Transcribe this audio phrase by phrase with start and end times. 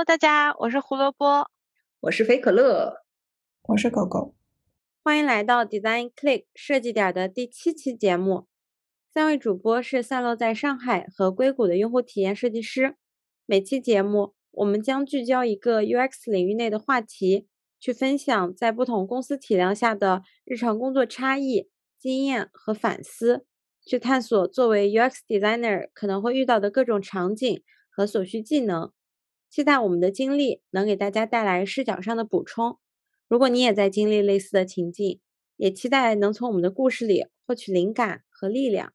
[0.00, 1.50] Hello，大家，我是胡萝卜，
[2.00, 3.02] 我是肥可乐，
[3.64, 4.34] 我是狗狗，
[5.04, 8.46] 欢迎来到 Design Click 设计点的第七期节目。
[9.12, 12.96] 三位主播是散落在上海和硅谷的用户体验设计师。
[13.44, 17.46] 每期节目，我们将聚焦一个 UX 领域内的话题，
[17.78, 23.44] 去分享在不同公司体量下的日常工作差异、经验和反思，
[23.84, 28.90] 去探索作为 UX designer 可能会遇到的各种场景和所需技能。
[29.50, 32.78] 期待我们的经历能给大家带来视角上的补充。
[33.26, 35.20] 如果你也在经历类似的情境，
[35.56, 38.92] 也期待能从我们的故事里获取灵感和力量。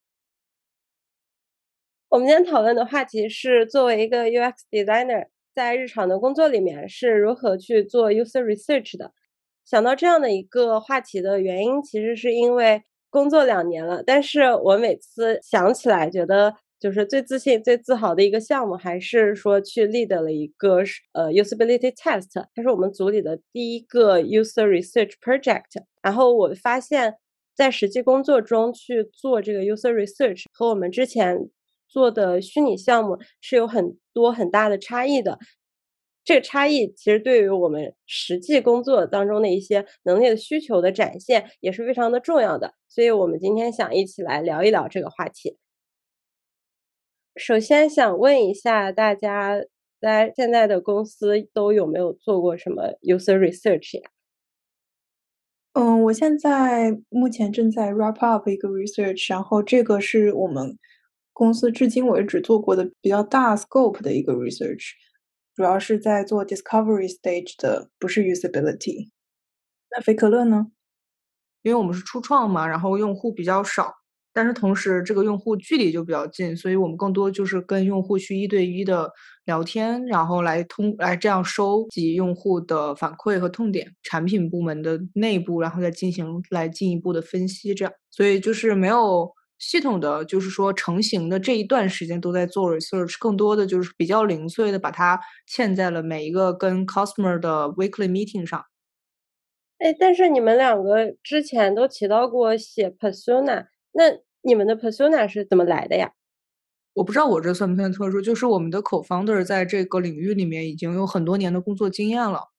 [2.07, 9.11] 我们今天讨论的话题是，作为一个 UX designer，在日常的工作里面是如何去做 user research 的。
[9.65, 16.55] 想到这样的一个话题的原因，其实是因为工作两年了，但是我每次想起来，觉得。
[16.79, 20.79] 就是最自信、最自豪的一个项目，还是说去 lead 了一个
[21.13, 25.81] 呃 usability test，它是我们组里的第一个 user research project。
[26.01, 27.15] 然后我发现，
[27.55, 31.49] 在实际工作中去做这个 user research，和我们之前
[31.87, 35.39] 做的虚拟项目是有很多很大的差异的。
[36.23, 42.73] 这个差异其实对于我们实际工作当中的一些能力的需求的展现也是非常的重要的。
[42.89, 45.55] 所以我们今天想一起来聊一聊这个话题。
[47.35, 49.57] 首先想问一下大家，
[49.99, 54.09] 在现在的公司都有没有做过什么 user research 呀？
[55.73, 60.77] 嗯，我现在目前正在 wrap up 一个 research，然后这个是我们
[61.33, 64.91] 公司至今为止做过的比较大 scope 的一个 research，
[65.53, 69.09] 主要是在做 discovery stage 的，不是 usability。
[69.91, 70.67] 那菲可乐呢？
[71.63, 73.93] 因为我们是初创嘛，然后用户比较少。
[74.35, 79.09] 但是同时，这个用户距离就比较近，所以我们更多就是跟用户去一对一的
[79.45, 95.17] 聊天，然后来通来这样收集用户的反馈和痛点，产品部门的内部，然后再进行来进一步的分析，这样，所以就是没有系统的，就是说成型的这一段时间都在做 research，更多的就是比较零碎的把它
[95.49, 98.61] 嵌在了每一个跟 customer 的 weekly meeting 上。
[99.77, 103.67] 哎，但是你们两个之前都提到过写 persona。
[103.97, 104.03] 那
[104.41, 106.11] 你们的 persona 是怎么来的呀？
[106.95, 112.49] 我不知道我这算不算特殊，就是我们的 co-founder 在这个领域里面已经有很多年的工作经验了，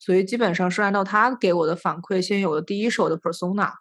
[0.00, 3.72] 所以基本上是按照他给我的反馈，先有了第一手的 persona，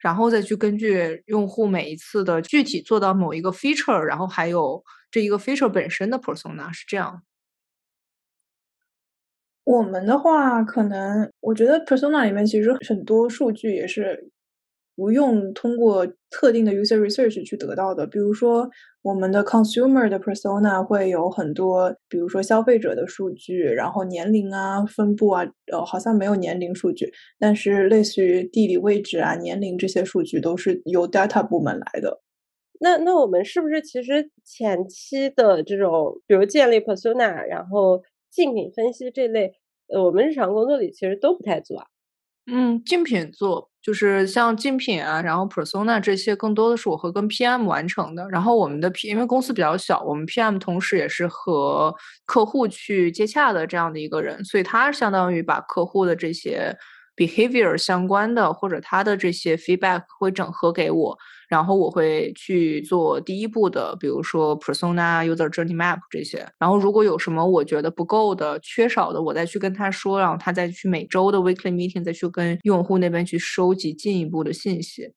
[0.00, 7.22] 然后再去根据用户每一次的具体做到某一个 feature，然后还有这一个 feature 本身的 persona 是这样。
[9.64, 14.30] 我们的话，可能我觉得 persona 里面其实很多数据也是。
[14.96, 18.68] 不用通过特定的 user research 去得到的，比如说
[19.02, 32.22] 我们的 consumer 的 persona 会有很多，比如说消费者的数据，然后年龄啊、分布啊，呃，好像没有年龄数据，但是类似于地理位置啊、年龄这些数据都是由 data 部门来的。
[32.80, 39.52] 那那我们是不是其实前期的这种，比如建立 persona，然后竞品分析这类，
[39.88, 41.86] 呃，我们日常工作里其实都不太做啊？
[42.46, 43.70] 嗯，竞品做。
[43.86, 48.28] 就是像竞品啊，然后 persona 这些，更多的是我会跟 PM 完成的。
[48.28, 56.76] 然后我们的 P，因为公司比较小，我们 PM 同时也是和客户去接洽的这样的一个人，所以他相当于把客户的这些。
[57.16, 61.16] Behavior 相关的或者他的这些 feedback 会整合给我，
[61.48, 66.46] 然后我会去做第一步的，比如说 persona user journey map 这些。
[66.58, 75.12] 然后如果有什么我觉得不够的、缺少的，我再去跟他说，然后他再去每周的 weekly meeting 再去跟用户那边去收集进一步的信息。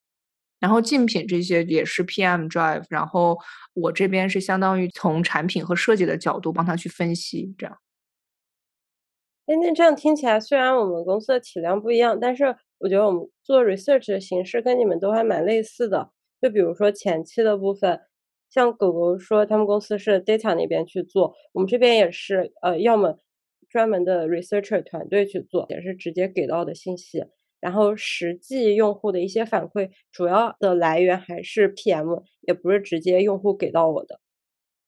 [0.60, 3.38] 然后竞品这些也是 PM drive，然后
[3.74, 7.78] 我这边是相当于从产品和设计的角度帮他去分析，这样。
[9.50, 16.12] 哎，那这样听起来，虽然我们公司的体量不一样，但是我觉得我们做 research 的形式跟你们都还蛮类似的。
[16.40, 18.00] 就比如说前期的部分，
[18.52, 23.18] 像狗狗说他们公司是 data 那边去做，我们这边也是，呃，要么
[23.68, 27.26] 专门的 researcher 团队去做，也是直接给到的信息。
[27.60, 34.20] 然后实际用户的一些反馈，主要的来源还是 PM，也不是直接用户给到我的。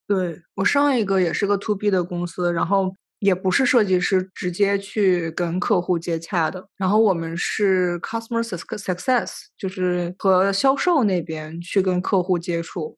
[0.07, 2.94] 对我上一个也是个 to B 的公司，然后。
[3.21, 12.97] 也不是设计师直接去跟客户接洽的，然后我们是 customer success，就是和销售那边去跟客户接触。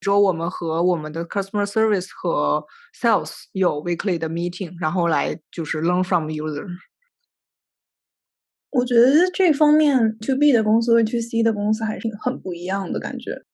[0.00, 2.66] 之后我们和我们的 customer service 和
[3.00, 6.66] sales 有 weekly 的 meeting，然后来就是 learn from user。
[8.70, 13.44] 我觉得这方面 to B 的公司和 to C 的公司还是很不一样的感觉。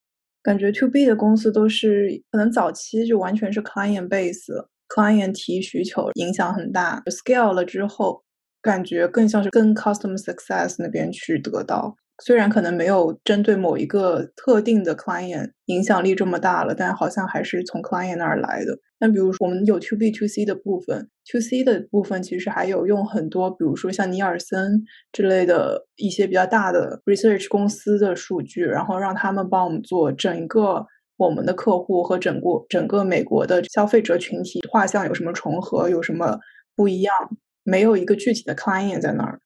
[0.43, 4.67] 感觉 to B 的公司都是可能早期就完全是 client base。
[4.89, 8.23] Client 提需求影响很大，scale 了之后，
[8.63, 11.97] 感觉更像是跟 customer success 那边去得到。
[12.25, 18.79] 虽然可能没有针对某一个特定的 client 影响力这么大了，但好像还是从 client 那儿来的。
[18.99, 36.39] 那比如说我们有 to B to C 的部分，to C 的部分其实还有用很多，比如说像尼尔森之类的一些比较大的 research 公司的数据，然后让他们帮我们做整个我们的客户和整个整个美国的消费者群体画像有什么重合，有什么
[36.75, 37.15] 不一样，
[37.63, 39.41] 没有一个具体的 client 在那儿。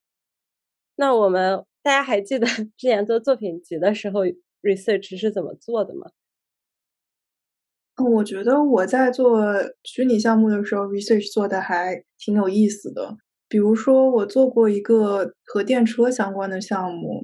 [0.95, 1.65] 那我们。
[1.83, 2.45] 大家还记得
[2.77, 4.19] 之前做作品集的时候
[4.61, 6.11] ，research 是怎么做的吗？
[7.97, 9.43] 我觉得我在做
[9.83, 13.17] 虚拟项目的时候，research 做的还挺有意思的。
[13.49, 17.23] 比如说，我做过一个和电车相关的项目，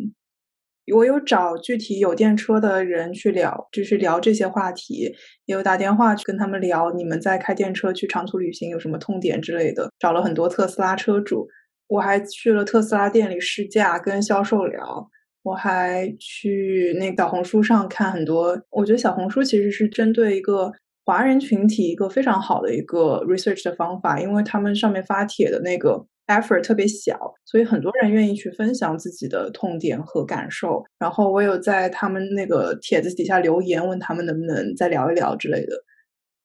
[0.94, 5.14] 我有找具体有电车的人去聊，就是聊这些话题，
[5.46, 11.48] 也有打电话去跟他们聊，你们在开电车去长途旅行有什么痛点之类的，找了很多特斯拉车主。
[11.88, 15.10] 我还去了特斯拉店里试驾，跟销售聊。
[15.44, 18.62] 我还去那小红书上看很多。
[18.70, 20.70] 我觉得小红书其实是针对一个
[21.06, 30.84] 华人群体一个非常好的一个 research 的方法，因为他们上面发帖的那个 effort 特别小，所以很多人愿意去分享自己的痛点和感受。
[31.00, 35.76] 然后我有在他们那个帖子底下留言，问他们能不能再聊一聊之类的。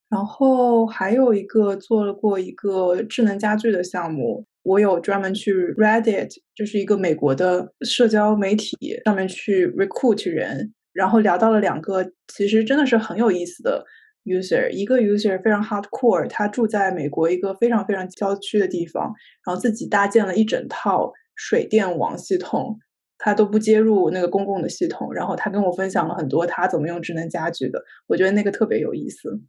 [0.09, 4.45] 然后还有一个做了过一个智能家居的项目。
[4.63, 13.83] 我有专门去 Reddit，就是一个美国的社交媒体上面去 recruit 人，然后聊到了两个其实真的是很有意思的
[14.25, 14.69] user。
[14.69, 19.13] 一个 user 非常 hardcore，他住在美国一个非常非常郊区的地方，
[19.45, 22.77] 然后自己搭建了一整套水电网系统，
[23.17, 25.13] 他都不接入那个公共的系统。
[25.13, 29.41] 然后他跟我分享了很多他怎么用智能家居的，我觉得那个特别有意思。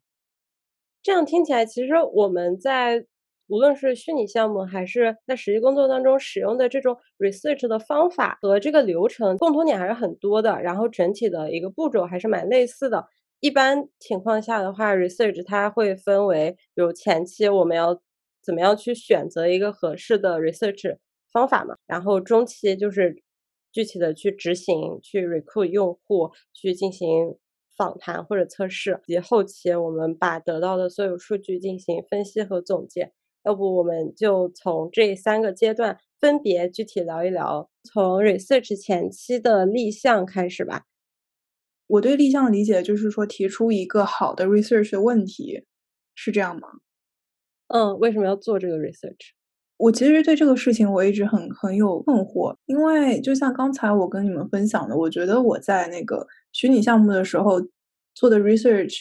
[1.03, 3.07] 这样听起来，其实我们在。
[3.47, 10.63] 无论是虚拟项目还是在实际工作当中使用的这种 research 的方法和这个流程，共同点还是很多的。
[10.63, 13.07] 然后整体的一个步骤还是蛮类似的。
[13.41, 18.01] 一般情况下的话，research 它会分为，比如前期我们要
[18.43, 20.97] 怎么样去选择一个合适的 research
[21.31, 23.23] 方法嘛，然后中期就是
[23.71, 27.37] 具体的去执行，去 recruit 用户，去进行
[27.77, 33.13] 访谈或者测试，以及后期我们把得到的所有数据进行分析和总结。
[33.45, 40.85] 要不我们就从这三个阶段分别具体聊一聊，从 research 前期的立项开始吧。
[41.87, 45.65] 我对立项的理解就是说，提出一个好的 research 的问题，
[46.15, 46.69] 是这样吗？
[47.69, 49.33] 嗯，为什么要做这个 research？
[49.77, 57.61] 我其实对这个事情我一直很很有困惑，因为就像刚才我跟你们分享的，我觉得我在那个虚拟项目的时候
[58.15, 58.99] 做的 research。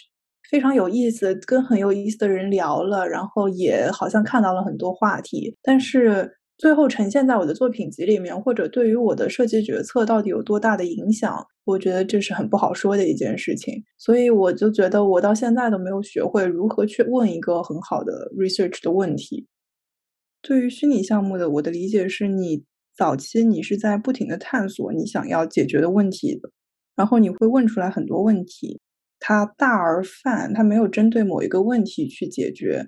[0.50, 13.84] 非常有意思，跟很有意思的人聊了，然后也好像看到了很多话题，但是最后呈现在我的作品集里面，或者对于我的设计决策到底有多大的影响，我觉得这是很不好说的一件事情。
[13.98, 19.48] 所以我就觉得我到现在都没有学会如何去问一个很好的 research 的问题。
[20.42, 22.64] 对于虚拟项目的我的理解是，你
[22.96, 26.40] 早期你是在不停的探索你想要解决的问题，
[26.96, 28.82] 然后你会问出来很多问题。
[29.26, 32.86] 它大而泛，它没有针对某一个问题去解决，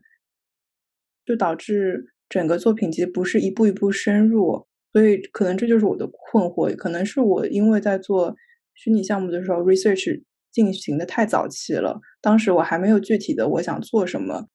[1.25, 6.75] 就导致整个作品集不是一步一步深入，所以可能这就是我的困惑。
[6.75, 8.35] 可能是我因为在做
[8.75, 14.47] 虚拟项目的时候，research 进行的太早期了，当时我还没有具体的我想做什么，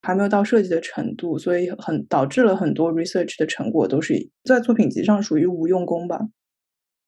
[0.00, 6.20] 还没有到设计的程度，所以很导致了很多 research 的成果都是在作品集上属于无用功吧。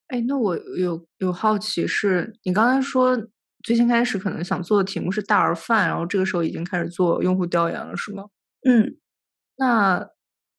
[0.09, 3.28] 哎，那我有有好奇，是你刚才说。
[3.62, 8.25] 最先开始可能想做的题目是大而泛，然后这个时候已经开始做用户调研了，是吗？
[8.66, 8.97] 嗯，
[9.59, 10.09] 那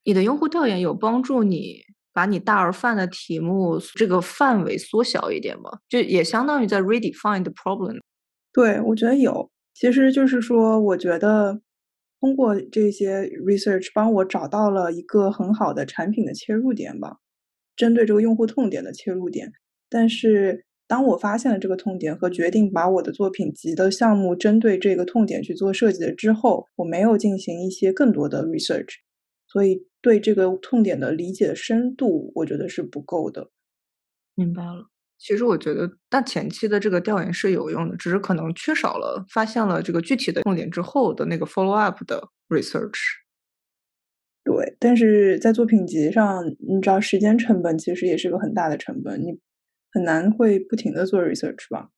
[0.04, 1.80] 你的用户调研有帮助你
[2.14, 5.72] 把你大而泛的题目这个范围缩小一点吗？
[5.90, 8.00] 就也相当于在 redefine the problem。
[8.54, 9.50] 对，我觉得有。
[9.74, 11.62] 其实就是说，我觉得
[12.20, 17.18] 通过这些 research 帮我找到了一个很好的产品的切入点吧，
[17.76, 19.52] 针对这个用户痛点的切入点，
[19.90, 20.66] 但是。
[20.88, 28.96] 当我发现了这个痛点和决定把我的作品集的项目针对这个痛点去做设计了之后，我没有进行一些更多的 research，
[29.52, 33.50] 所以对这个痛点的理解深度，我觉得是不够的。
[34.36, 34.88] 明白了。
[35.18, 42.98] 其实我觉得，但前期的这个调研是有用的，只是可能缺少了发现了这个具体的痛点之后的那个 follow up 的 research。
[44.44, 49.40] 对，但是在作品集上，你知道时间成本其实也是个很大的成本，你。
[49.94, 51.90] 很难会不停的做 research 吧？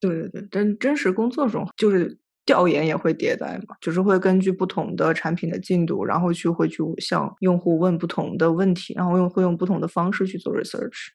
[0.00, 2.18] 对对对，但真实工作中就是
[2.48, 11.10] 调研也会迭代嘛，就是会根据不同的产品的进度，然后去会去向用户问不同的问题，然后用会用不同的方式去做 research。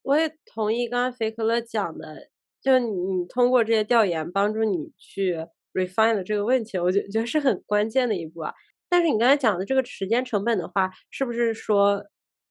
[0.00, 2.30] 我也同意刚刚肥可乐讲的，
[2.62, 8.54] 就你通过这些调研帮助你去 refine 的这个问题，我觉觉得是很关键的一步啊。
[8.88, 12.02] 但是你刚才讲的这个时间成本的话，是不是说，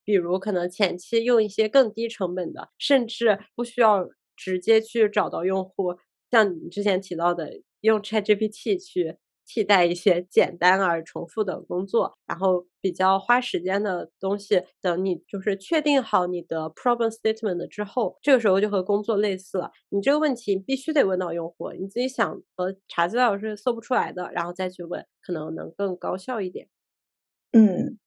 [0.05, 5.95] 比如可能前期用一些更低成本的，甚至不需要直接去找到用户？
[6.33, 19.69] 像你之前提到的，用 ChatGPT 去替代一些简单而重复的工作，然后比较花时间的东西，等你就是确定好你的 problem statement 之后，这个时候就和工作类似了。
[19.89, 26.67] 你这个问题必须得问到用户，你自己想和查资料是搜不出来的，然后再去问，可能能更高效一点。
[27.51, 27.99] 嗯，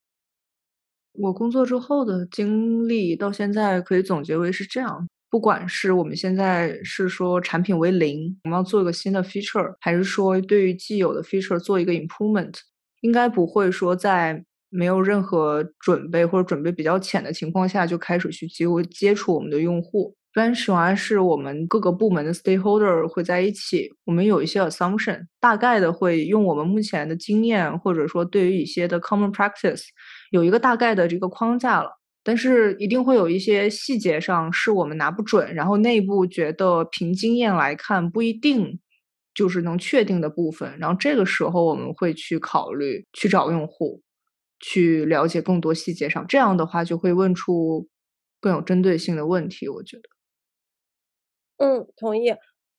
[1.14, 5.06] 我工作之后的经历到现在可以总结为是这样。
[5.36, 12.54] 不管是我们现在是说产品为零，我们要做一个新的 feature，还是说对于既有的 feature 做一个 improvement，
[13.02, 20.16] 应该不会说在没有任何准备或者准备比较浅的情况下就开始去接接触我们的用户。
[20.34, 29.82] 一般情况是我们各个部门的 stakeholder 会在一起，我们有一些 assumption，大概的会用我们目前的经验，或者说对于一些的 common practice，
[30.30, 31.90] 有一个大概的这个框架了。
[32.26, 38.80] 但是一定会有一些细节上是我们拿不准，然后内部觉得凭经验来看不一定
[39.32, 44.02] 就是能确定的部分，然后这个时候我们会去考虑去找用户，
[44.58, 47.86] 去了解更多细节上，这样的话就会问出
[48.40, 49.68] 更有针对性的问题。
[49.68, 50.02] 我觉得，
[51.58, 52.34] 嗯，同意。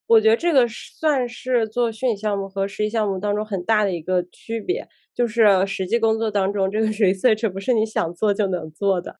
[0.08, 9.20] 我觉得这个算是做虚拟项目和实际项目当中很大的一个区别，就是实际工作当中这个 research 不是你想做就能做的。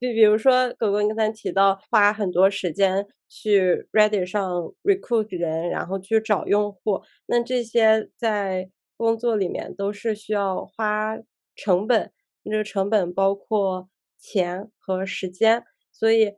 [0.00, 11.16] 就比如说，狗狗你刚才提到花很多时间去 Reddit 上 recruit 人，然后去找用户，那这些在工作里面都是需要花
[11.54, 12.12] 成本，
[12.44, 13.88] 这个成本包括
[14.18, 16.34] 钱和时间，所以，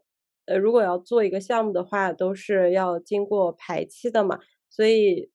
[0.47, 4.39] 呃，如果要做一个项目的话，都是要经过排期的嘛，
[4.71, 5.31] 所以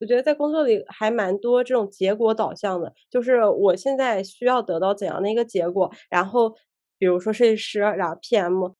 [0.00, 6.56] 我觉得在工作里还蛮多这种结果导向的，就是我现在需要得到怎样的一个结果，然后。
[7.04, 8.74] 比如说设计师，然后 PM，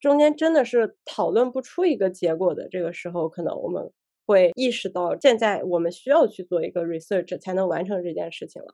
[0.00, 2.66] 中间真的是讨论不出一个结果的。
[2.70, 3.92] 这个时候，可能我们
[4.24, 8.68] 会意识到，现在我们需要去做一个 research 才能完成这件事情了。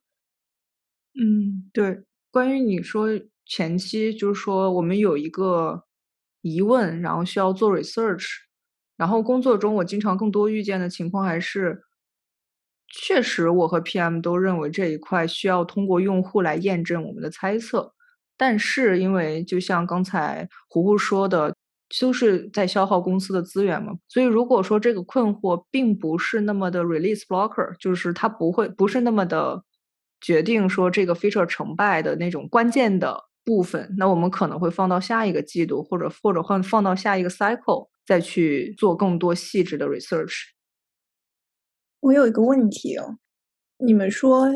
[1.14, 2.04] 嗯，对。
[2.30, 3.08] 关于你说
[3.44, 5.82] 前期，就是说我们有一个
[6.42, 8.24] 疑问，然后需要做 research，
[8.96, 11.82] 然后工作中我经常更多遇见的情况还是，
[12.86, 17.92] 确实我和 PM 都认为这一块需要通过用户来验证我们的猜测。
[18.42, 21.54] 但是，因为就像刚才胡胡说的，
[21.88, 29.62] 就是在消耗公司的资源嘛，所以如果说这个困惑并不是那么的 release blocker，就是它不会不是那么的
[30.20, 40.34] 决定说这个 feature 成败的那种关键的部分，那我们可能会放到下一个季度，或者或者换放到下一个 cycle 再去做更多细致的 research。
[42.00, 43.18] 我有一个问题哦，
[43.78, 44.48] 你们说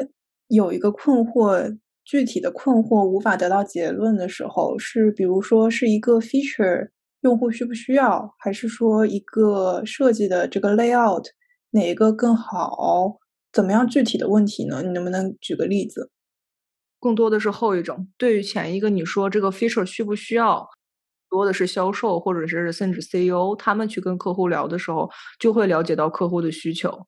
[0.49, 1.79] 有一个困惑。
[2.07, 6.89] 具体的困惑无法得到结论的时候，是比如说是一个 feature
[7.23, 11.25] 用户需不需要，还是说一个设计的这个 layout
[11.71, 13.19] 哪一个更好？
[13.53, 14.83] 怎么样具体的问题呢？
[14.85, 16.11] 你能不能举个例子？
[17.03, 18.09] 更多的是后一种。
[18.17, 20.67] 对于前一个你说这个 feature 需不需要，
[21.31, 25.11] 多的是销售或者是甚至 CEO 他们去跟客户聊的时候，
[25.41, 27.07] 就会了解到客户的需求，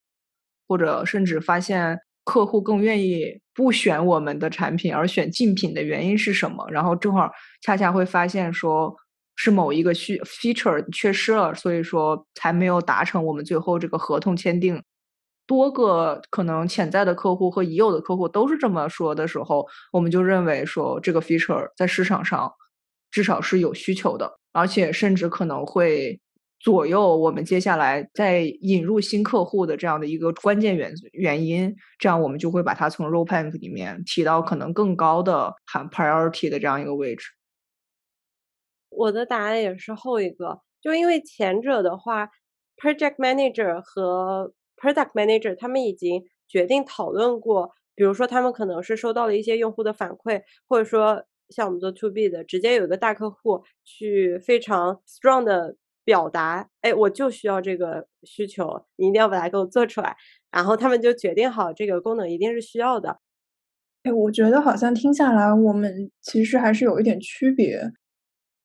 [0.68, 1.98] 或者甚至发现。
[2.28, 6.68] 客户更愿意不选我们的产品而选竞品的原因是什么？
[6.70, 7.30] 然后正好
[7.62, 8.94] 恰恰会发现说
[9.34, 14.82] 是某一个需 feature 缺失了，所以说才没有达成我们最后这个合同签订。
[15.46, 22.52] 多个可能潜在的客户和已有的客户都是这么说的时候，我们就认为说这个 feature 在市场上
[23.10, 26.20] 至少是有需求的，而且甚至可能会。
[26.60, 37.28] 左右我们接下来再引入新客户的这样的一个关键原原因，这样我们就会把它从 roadmap 里面提到可能更高的含 priority 的这样一个位置。
[38.90, 42.28] 我的答案也是后一个，就因为前者的话
[42.76, 55.76] ，project manager 和 product manager 他们已经决定讨论过，比如说他们可能是收到了一些用户的反馈，或者说像我们做 to B 的，直接有一个大客户去非常 strong 的。
[56.08, 60.16] 表达，哎，我就需要这个需求，你一定要把它给我做出来。
[60.50, 63.18] 然后他们就决定好这个功能一定是需要的。
[64.04, 67.92] 哎，我觉得好像听下来，我们其实还是有一点区别。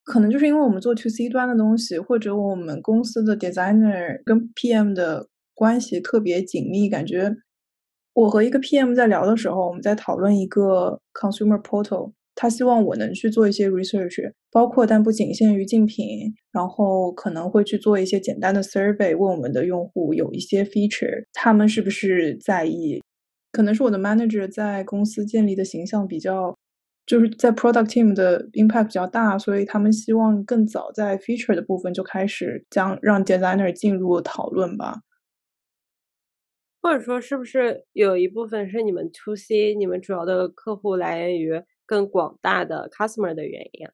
[0.05, 5.27] 可能就是因为我们做 to C 端的东西，或者我们公司的 designer 跟 PM 的。
[5.55, 7.31] 关系特别紧密，感觉
[8.13, 23.01] 我和一个 PM 在聊的时候，我们在讨论一个 consumer portal，他希望我能去做一些 research，包括但不仅限于竞品，然后可能会去做一些简单的 survey，问我们的用户有一些 feature，他们是不是在意？
[23.51, 26.55] 可能是我的 manager 在公司建立的形象比较。
[27.05, 35.01] 就是在 product team 的 impact 比较大，所以他们希望更早在 feature 的部分就开始将让 designer 进入讨论吧。
[36.81, 43.87] 或者说，是不是有一部分是你们 to C，你们主要的客户来源于更广大的 customer 的原因？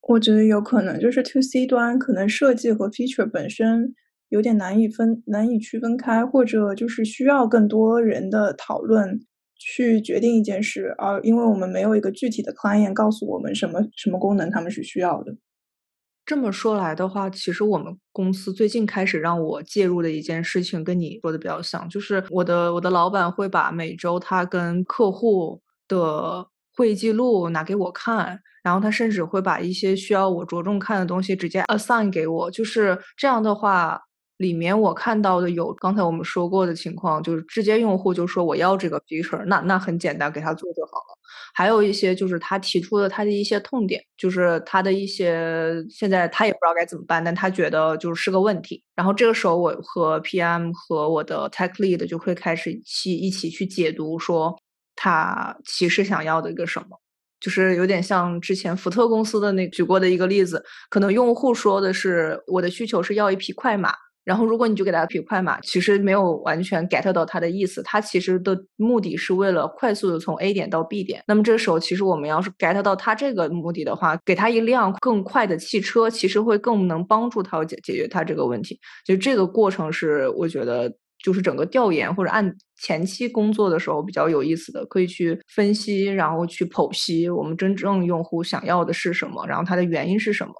[0.00, 3.94] 我觉得有可能，就是 to C 端可能设计和 feature 本身
[4.28, 9.26] 有点难以分、难以区分开，或者就是需要更多人的讨论。
[9.64, 15.36] 去决定一件事，而因为我们没有一个具体的 client 告诉我们什么什么功能他们是需要的。
[16.26, 26.44] 这么说来的话，其实我们公司最近开始让我介入的一件事情，跟你说的比较像，就是我的我的老板会把每周他跟客户的
[26.76, 34.00] 会议记录拿给我看，然后他甚至会把一些需要我着重看的东西直接 assign 给我，就是这样的话。
[34.38, 41.16] 里面我看到的有刚才我们说过的情况，就是直接用户就说我要这个 feature，那那很简单，给他做就好了。
[41.54, 48.82] 还有一些就是他提出了他的一些痛点，就是他的一些现在他也不知道该怎么办，但他觉得就是是个问题。
[48.96, 54.58] 然后这个时候我和 PM 和我的 tech lead 就会开始去一起去解读，说
[55.02, 56.96] 他其实想要的一个什么，
[57.40, 63.92] 就是有点像之前福特公司的那举过的一个例子，可能用户说的是我的需求是要一匹快马。
[64.24, 67.82] 然后，如果你就给他匹快马，其实没有完全 get 到他的意思。
[67.82, 71.24] 他其实的目的是为了快速的从 A 点到 B 点。
[71.26, 78.78] 那么这时候，其实我们要是 get 到他这个目的的话，给他一辆更快的汽车，其实会更能帮助他解解决他这个问题。
[79.04, 90.52] 就这个过程是我觉得就是整个调研或者按前期工作的时候比较有意思的，可以去分析，然后去剖析我们真正用户想要的是什么，然后它的原因是什么。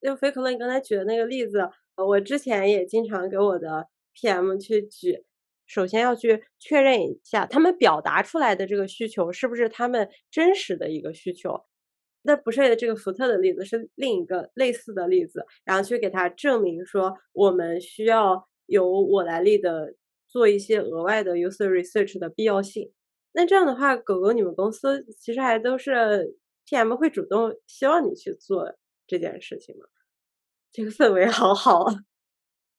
[0.00, 1.70] 就菲可乐，你刚才举的那个例子。
[1.96, 5.24] 我之前也经常给我的 PM 去举，
[5.66, 11.58] 首先要去确认一下他们表达出来的这个需求是不是他们真实的一个需求。
[12.20, 19.94] 那不是这个福特的例子，是另一个类似的例子，然后去给他证明说我们需要由我来立的
[20.28, 22.92] 做一些额外的 user research 的必要性。
[23.32, 28.74] 那这样的话，狗狗你们公司其实还都是 PM 会主动希望你去做
[29.06, 29.84] 这件事情吗？
[30.72, 31.86] 这个氛围好好，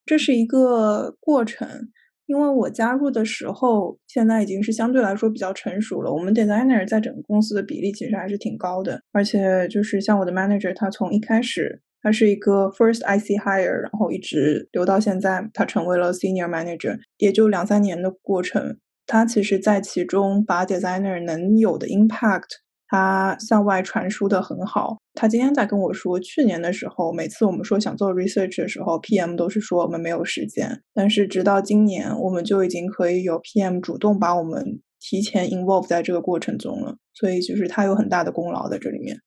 [0.04, 1.90] 这是一个过程。
[2.26, 6.12] 因为我加入的时候，现在已经是相对来说比较成熟了。
[6.12, 18.78] 我们 designer 在整个公司的比例其实还是挺高的，而且就是像我的 manager，他从一开始他是一个 first IC hire，然后一直留到现在，他成为了 senior manager，也就两三年的过程。
[19.06, 22.44] 他其实在其中把 designer 能有的 impact。
[22.90, 24.96] 他向外传输的很好。
[25.12, 30.80] 他今天在跟我说，去年的时候，每次我们说想做 research 的时候，PM 都是说我们没有时间。
[30.94, 36.96] 但是直到今年，我们就已经可以有 PM 主动把我们提前 involve 在这个过程中了。
[37.12, 39.18] 所以就是他有很大的功劳在这里面。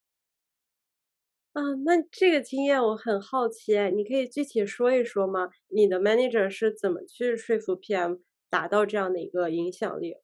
[1.54, 5.50] 啊，那这个经验我很好奇，你可以具体说一说吗？
[5.68, 10.16] 你的 manager 是怎么去说服 PM 达到这样的一个影响力？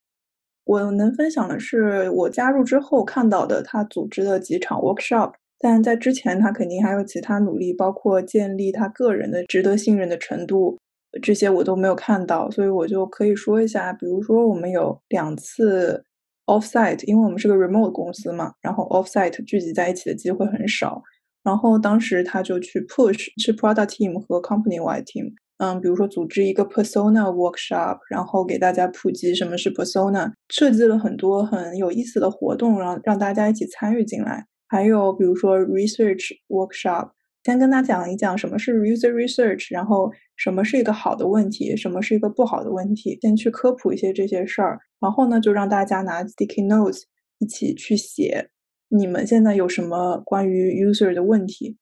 [0.64, 10.78] 我能分享的是，我加入之后看到的他组织的几场 workshop，但在之前他肯定还有其他努力，包括建立他个人的值得信任的程度，
[11.22, 16.02] 这些我都没有看到，所以我就可以说一下，比如说我们有两次
[16.46, 21.02] offsite，因为我们是个 remote 公司嘛，然后 offsite 聚集在一起的机会很少，
[21.48, 25.32] 然后当时他就去 push 是 product team 和 company wide team。
[25.56, 34.44] 嗯，比如说组织一个 persona workshop，然后给大家普及什么是 persona，设计了很多很有意思的活动，让让大家一起参与进来。
[34.68, 37.08] 还有比如说 research workshop，
[37.44, 44.78] 先跟他讲一讲什么是 user research，然后什么是一个好的问题，什么是一个不好的问题，先去科普一些这些事儿。
[45.00, 47.04] 然后呢，就让大家拿 sticky notes
[47.38, 48.48] 一起去写，
[48.88, 51.76] 你们现在有什么关于 user 的问题。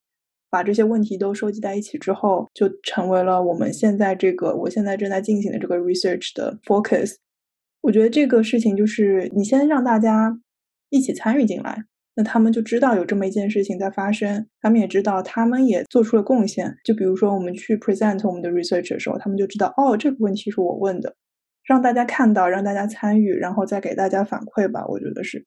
[0.48, 7.16] 把这些问题都收集在一起之后，就成为了我们现在这个我现在正在进行的这个 research 的 focus。
[7.82, 10.38] 我觉得这个事情就是你先让大家
[10.88, 11.76] 一起参与进来，
[12.14, 16.74] 那他们就知道有这么一件事情在发生，他们也知道他们也做出了贡献。
[16.84, 21.14] 就比如说我们去 present 我们的 research 的时候，他们就知道哦，这个问题是我问的，
[21.64, 24.86] 让大家看到，让大家参与，然后再给大家反馈吧。
[24.86, 25.44] 我觉得是，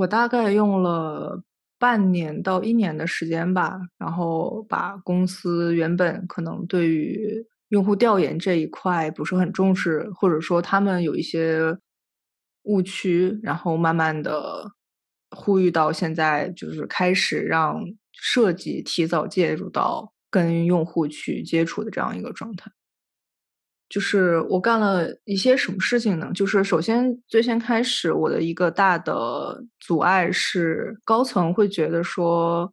[0.00, 1.42] 我大概用了。
[1.80, 11.74] 半年到一年的时间吧，然后把公司原本可能对于用户调研这一块不是很重视，或者说他们有一些
[12.64, 14.70] 误区，然后慢慢的
[15.30, 17.82] 呼吁到现在，就是开始让
[18.12, 22.70] 设计提早介入到跟用户去接触的这样一个状态。
[23.90, 26.30] 就是我干了一些什么事情呢？
[26.32, 32.72] 就是首先最先开始，我的一个大的阻碍是高层会觉得说，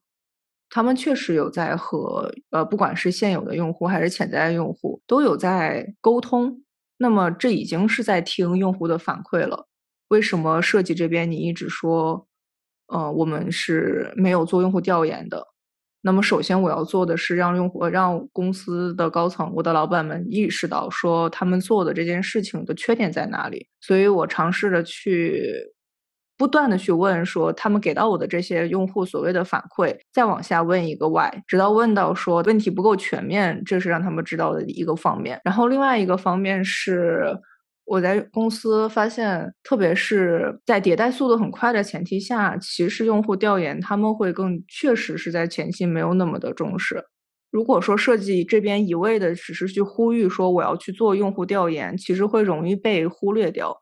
[0.70, 6.62] 他们确实有在和呃，不管是现有的用户还是潜在的用户，都有在沟通。
[6.98, 9.68] 那么这已经是在听用户的反馈了。
[10.10, 12.28] 为什么设计这边你一直说，
[12.88, 15.48] 呃，我们是没有做用户调研的？
[16.08, 23.68] 那么，首先我要做的是让用户、让公司的高层、我的老板们意识到，说他们做的这件事情的缺点在哪里。
[23.82, 25.52] 所以我尝试着去
[26.38, 35.42] 不断的去问，说他们给到我的这些用户所谓的反馈，再往下问一个 why，直到问到说问题不够全面，这是让他们知道的一个方面。
[35.44, 37.38] 然后另外一个方面是。
[37.88, 47.02] 我在公司发现，特别是在迭代速度很快的前提下，其实用户调研他们会更确实是在前期没有那么的重视。
[47.50, 53.82] 如果说设计这边一味的只是去呼吁说我要去做用户调研，其实会容易被忽略掉，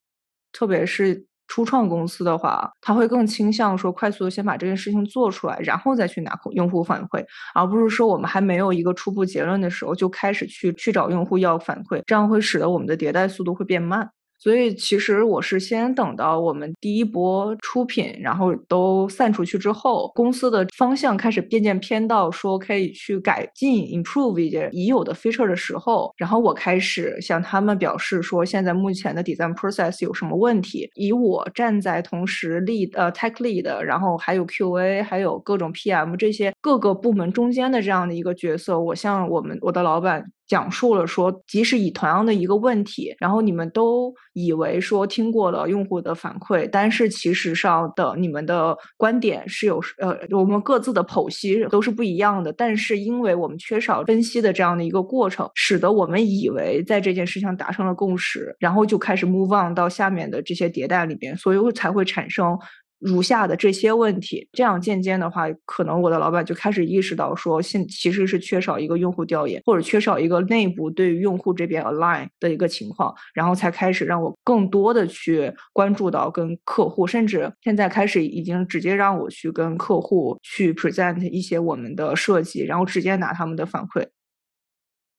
[0.52, 1.26] 特别是。
[1.48, 14.10] 初创公司的话，他会更倾向说快速的先把这件事情做出来，然后再去拿用户反馈，而不是说我们还没有一个初步结论的时候就开始去去找用户要反馈，这样会使得我们的迭代速度会变慢。
[14.46, 30.88] 所以其实我是先等到我们第一波出品，然后都散出去之后，公司的方向开始渐渐偏到说可以去改进、improve 一些已有的 feature 的时候，然后我开始向他们表示说，现在目前的 design process 有什么问题。
[30.94, 40.24] 以我站在同时 lead 呃 tech lead，然后还有 QA，还有各种 PM 这些各个部门中间的这样的一个角色，我向我们我的老板。
[40.48, 52.54] 讲述了说，即使以同样的一个问题，然后你们都以为说听过了用户的反馈，但是其实上的你们的观点是有呃，我们各自的剖析都是不一样的。
[52.54, 62.58] 但是因为我们缺少分析的这样的一个过程，使得我们以为在这件事情达成了共识，然后就开始 move on 到下面的这些迭代里边，所以才会产生。
[63.06, 84.02] 如下的这些问题，这样渐渐的话，可能我的老板就开始意识到说，现其实是缺少一个用户调研，或者缺少一个内部对于用户这边 align 的一个情况，然后才开始让我更多的去关注到跟客户，甚至现在开始已经直接让我去跟客户去 present 一些我们的设计，然后直接拿他们的反馈。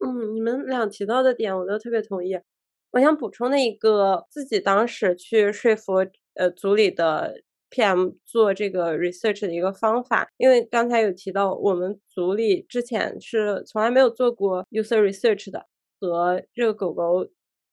[0.05, 2.37] 嗯，你们俩提到的点我都特别同意。
[2.91, 7.43] 我想补充的一个，自己当时去说服呃组里的。
[7.71, 15.67] PM 做这个 research 的一个方法，因为刚才有提到，我们组里之前是从来没有做过 user research 的，
[16.01, 17.29] 和这个狗狗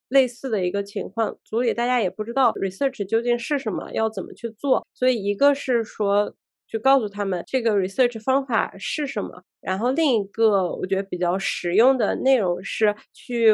[0.10, 6.36] 类似的一个情况，组里大家也不知道 research 究竟是什么，要怎么去做，所以一个是说
[6.68, 13.54] 去告诉他们这个 research 方法是什么，然后另一个我觉得比较实用的内容是去。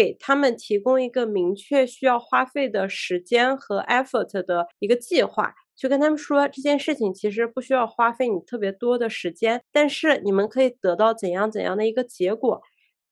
[0.00, 12.62] 给他们提供一个明确需要花费的时间和 effort 的一个计划，就跟他们说这件事情其实不需要花费你特别多的时间，但是你们可以得到怎样怎样的一个结果。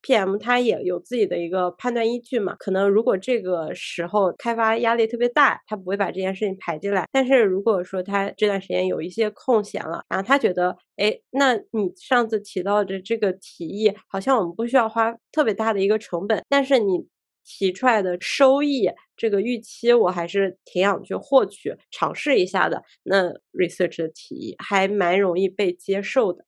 [0.03, 2.55] PM 他也有自己的一个判断依据嘛？
[2.57, 7.07] 可能如果这个时候开发压力特别大，他不会把这件事情排进来。
[7.13, 17.07] 但是如果说他这段时间有一些空闲了，然后他觉得，哎，那你上次提到的这个提议，好像我们不需要花特别大的一个成本，但是你
[17.45, 22.83] 提出来的收益这个预期，我还是挺想去获取、尝试一下的。
[23.05, 26.45] 那 research 的提议还蛮容易被接受的。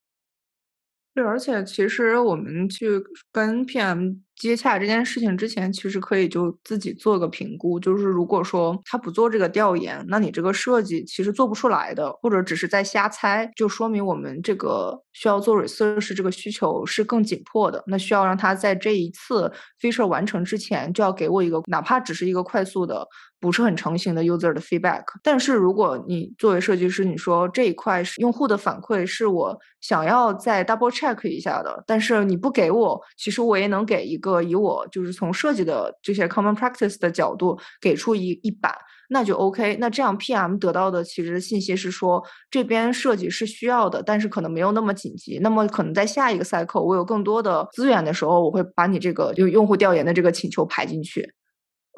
[1.22, 2.86] 而且其实我们去
[3.32, 7.78] 跟 PM 接洽这件事情之前，其实可以就自己做个评估。
[7.78, 17.84] 就是如果说他不做这个调研，那你这个设计其实做不出来的，或者只是在瞎猜，就说明我们这个需要做 research 这个需求是更紧迫的。
[17.86, 23.06] 那需要让他在这一次 feature 完成之前，就要给我一个哪怕只是一个快速的。
[23.42, 38.74] 不是很成型的 user 的 feedback，但是如果你作为设计师，你说这一块是用户的反馈，是我想要再 double check 一下的，但是你不给我，其实我也能给一个以我就是从设计的这些 common practice 的角度给出一一版，
[39.08, 39.76] 那就 OK。
[39.80, 45.38] 那这样 PM 得到的其实信息是说，这边设计是需要的，但是可能没有那么紧急。
[45.42, 51.32] 那么可能在下一个 cycle 我有更多的资源的时候，我会把你这个就用户调研的这个请求排进去。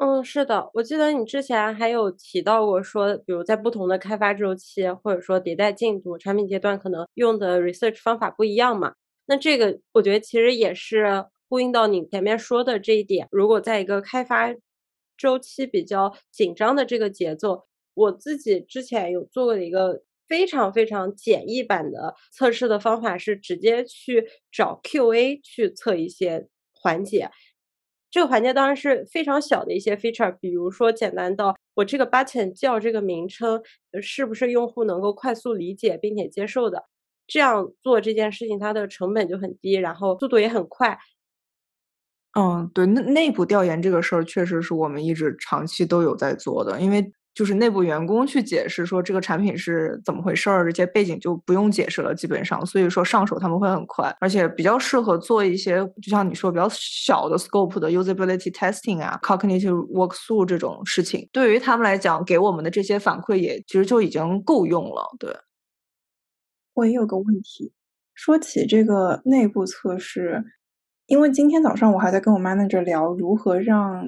[0.01, 8.93] 嗯，是的，我记得你之前还有提到过说，比如在不同的开发周期或者说迭代进度、产品阶段，可能用的 research 方法不一样嘛。
[9.27, 13.27] 那这个我觉得其实也是呼应到你前面说的这一点。
[13.29, 14.55] 如果在一个开发
[15.15, 27.29] 周期比较紧张的这个节奏，我自己之前有做过的一个非常非常简易版的测试的方法，是直接去找 QA 去测一些环节。
[28.09, 33.61] 这个环节当然是非常小的一些 feature，比如说简单到我这个 button 叫这个名称
[34.01, 36.85] 是不是用户能够快速理解并且接受的，
[37.27, 40.97] 这样做这件事情它的成本就很低，然后速度也很快。
[42.35, 47.11] 嗯，对，内内部调研这个事儿确实是我们一直长期都有在做的，因为。
[47.35, 65.03] 就是内部员工去解释说这个产品是怎么回事儿，这些背景就不用解释了，基本上，所以说上手他们会很快，而且比较适合做一些，就像你说比较小的 scope 的 usability testing 啊，cognitive walkthrough 这种事情，对于他们来讲，给我们的这些反馈也其实就已经够用了。
[65.17, 65.35] 对，
[66.75, 67.71] 我也有个问题，
[68.15, 70.43] 说起这个内部测试，
[71.07, 74.07] 因为今天早上我还在跟我 manager 聊如何让。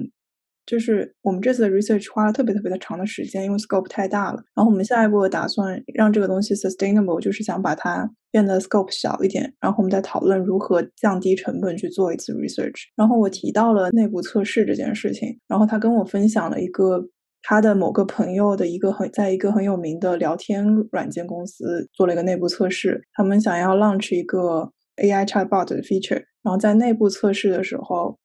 [0.68, 4.42] 就是我们这次的 research 花了特别特别的长的时间，因为 scope 太大了。
[4.52, 9.54] 然后我们下一步打算让这个东西 sustainable，就是想把它变得 scope 小一点。
[9.60, 12.82] 然后我们在讨论如何降低成本去做一次 research。
[12.96, 17.00] 然后我提到了内部测试这件事情，然后他跟我分享了一个
[17.42, 28.16] 他的某个朋友的一个很在一个很有名的聊天软件公司做了一个内部测试，他们想要 launch 一个 AI chatbot 的 feature，然后在内部测试的时候。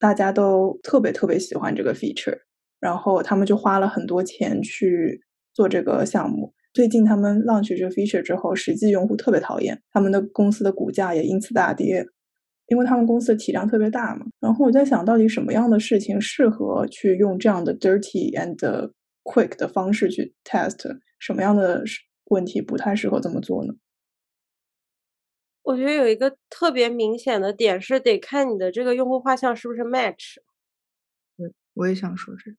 [0.00, 2.38] 大家都特别特别喜欢这个 feature，
[2.78, 5.20] 然后他们就花了很多钱去
[5.52, 6.54] 做这个项目。
[6.72, 12.06] 最近他们 launch 这个 feature 之后，实际用户特别讨厌，他们的公司的股价也因此大跌，
[12.68, 14.24] 因为他们公司的体量特别大嘛。
[14.38, 18.92] 然后我在想到底什么样的事情适合去用这样的 dirty and
[19.24, 20.78] quick 的方式去 test，
[21.18, 21.82] 什么样的
[22.26, 23.74] 问题不太适合这么做呢？
[25.68, 30.36] 我觉得有一个特别明显的点是得看你的这个用户画像是不是 match。
[31.36, 32.50] 对，我也想说这。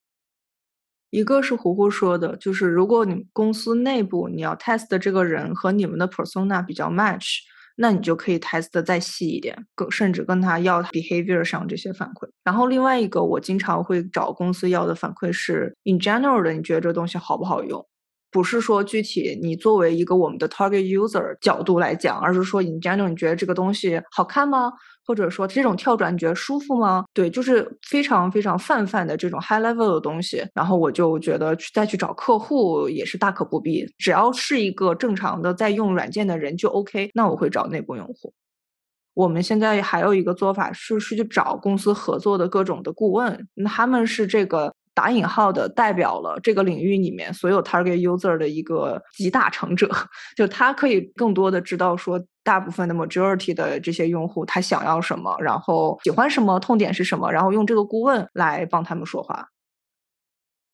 [1.09, 7.39] 一个是胡胡说的，就是如果你公司内部你要 test 的这个人和你们的 persona 比较 match，
[7.77, 12.29] 那你就可以 test 的再细一点，更甚至跟他要 behavior 上这些反馈。
[12.43, 17.83] 然后另外一个我经常会找公司要的反馈是 in general 的，你觉得这东西好不好用？
[18.31, 24.71] 不是说具体你作为一个我们的 target user 角度来讲，而是说 in general 你觉得这个东西好看吗？
[25.03, 27.03] 或者说这种跳转你觉得舒服吗？
[27.15, 30.45] 对，就是非常非常泛泛的这种 high level 的东西。
[30.53, 37.09] 然后我就觉得去再去找客户也是大可不必，只要是一个正常的在用软件的人就 OK。
[37.15, 38.31] 那我会找内部用户。
[39.15, 44.75] 我们现在还有一个做法是是去找公司合作的各种的顾问，那他们是这个。
[44.99, 49.89] 打引号的代表了这个领域里面所有 target user 的一个集大成者，
[50.35, 59.47] 就他可以更多的知道说大部分的 majority 的这些用户他想要什么，然后喜欢什么，痛点是什么，然后用这个顾问来帮他们说话。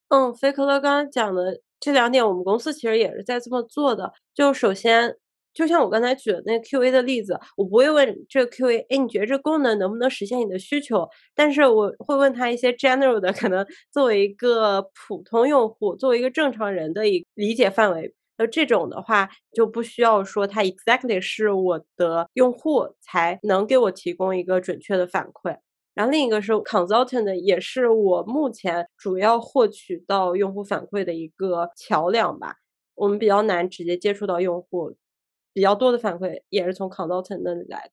[0.09, 4.11] 嗯，菲克勒刚刚讲的这两点，我们公司其实也是在这么做的。
[4.33, 5.17] 就首先。
[5.55, 11.07] 就像我刚才举的那个 Q A 的例子，我不会问这个 Q A，哎，你觉得这功能能不能实现你的需求？
[11.33, 18.13] 但是我会问他一些 general 的，可能作为一个普通用户，作为一个正常人的一理解范围。
[18.37, 25.57] 那这种的话，就不需要说他 exactly 是我的用户才能给我提供一个准确的反馈。
[25.93, 32.55] 然后另一个是 consultant，也是我目前主要获取到用户反馈的一个桥梁吧。
[32.95, 34.93] 我们比较难直接接触到用户。
[35.55, 37.91] 比较多的反馈也是从 consultant 那里来的，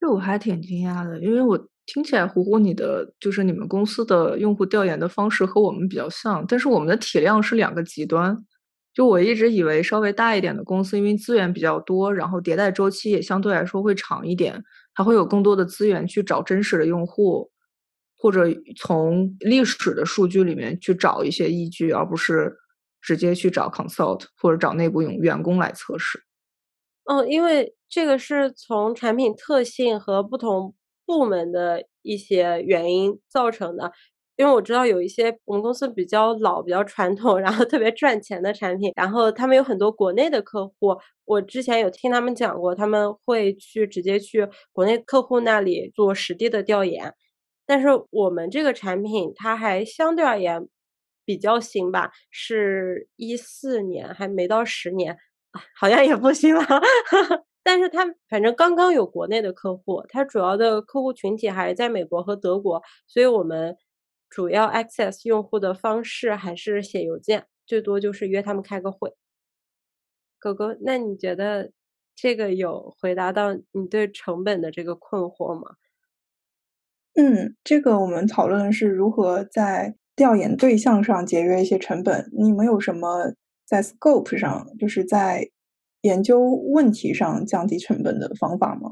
[0.00, 8.34] 这我还挺惊讶的，因为我听起来胡胡你的就是你们公司的用户调研的方式和我们比较像，但是我们的体量是两个极端。
[8.94, 17.50] 就我一直以为稍微大一点的公司，因为资源比较多，然后迭代周期也相对来说会长一点，还会有更多的资源去找真实的用户，
[18.16, 22.56] 或者从历史的数据里面去找一些依据，而不是
[23.00, 26.24] 直接去找 consult 或者找内部用员工来测试。
[27.10, 30.72] 嗯，因为这个是从产品特性和不同
[31.04, 33.90] 部门的一些原因造成的。
[34.36, 40.96] 因为我知道有一些我们公司比较老、比较传统，然后特别赚钱的产品，然后他们有很多国内的客户。
[41.24, 47.12] 我之前有听他们讲过，他们会去直接去国内客户那里做实地的调研。
[47.66, 50.68] 但是我们这个产品它还相对而言
[51.24, 55.18] 比较新吧，是一四年，还没到十年。
[55.78, 56.62] 好像也不行了，
[57.62, 63.76] 但是他反正刚刚有国内的客户，他主要的客户群体还是在美国和德国，所以我们
[64.28, 69.14] 主要 access 用户的方式还是写邮件，最多就是约他们开个会。
[70.38, 71.72] 狗狗，那你觉得
[72.16, 75.76] 这个有回答到你对成本的这个困惑吗？
[77.14, 82.30] 嗯，这个我们讨论是如何在调研对象上节约一些成本。
[82.32, 83.34] 你们有什么
[83.70, 85.48] 在 scope 上，就是在
[86.00, 88.90] 研究问题上降低成本的方法吗？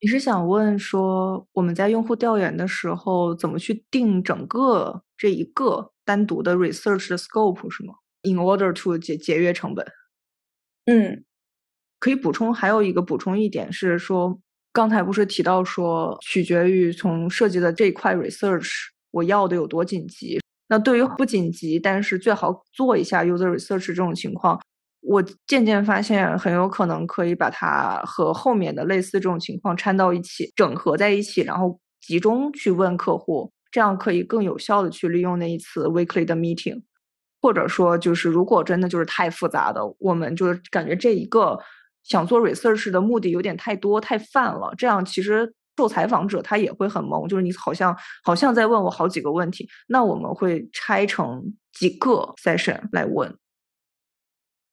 [0.00, 9.86] 你是想问说我们在用户调研的时候怎么去定整个这一个单独的 research 的 scope 是吗？In order to 节节约成本。
[10.86, 11.24] 嗯，
[12.00, 14.40] 可以补充，还有一个补充一点是说。
[14.72, 18.68] 刚才不是提到说，取决于从设计的这一块 research，
[19.12, 20.40] 我要的有多紧急。
[20.68, 24.60] 那对于不紧急，但是最好做一下 user research 这种情况，
[25.00, 36.82] 我渐渐发现很有可能可以把它和后面的类似这种情况掺到一起，整合在一起，然后集中去问客户，这样可以更有效的去利用那一次 weekly 的 meeting。
[37.42, 41.58] 或者说，就是如果真的就是太复杂的，我们就是感觉这一个。
[42.06, 49.68] 想做 research 的目的有点太多太泛了，这样其实受采访者他也会很懵，就是你好像好像在问我好几个问题。
[49.88, 53.34] 那我们会拆成几个 session 来问。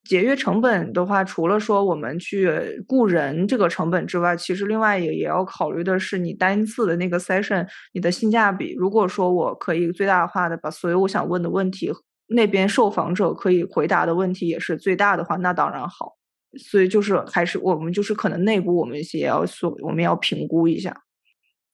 [0.04, 8.74] 节约成本的话，除了说我们去雇人这个成本之外，其实另外也也要考虑的是你单次的那个 session 你的性价比。
[8.74, 11.92] 如果说我可以最大化的把所有我想问的问题，
[12.28, 16.16] 那边受访者可以回答的问题也是最大的话，那当然好。
[16.58, 20.96] 所以就是还是我们就是可能内部我们也要说我们要评估一下。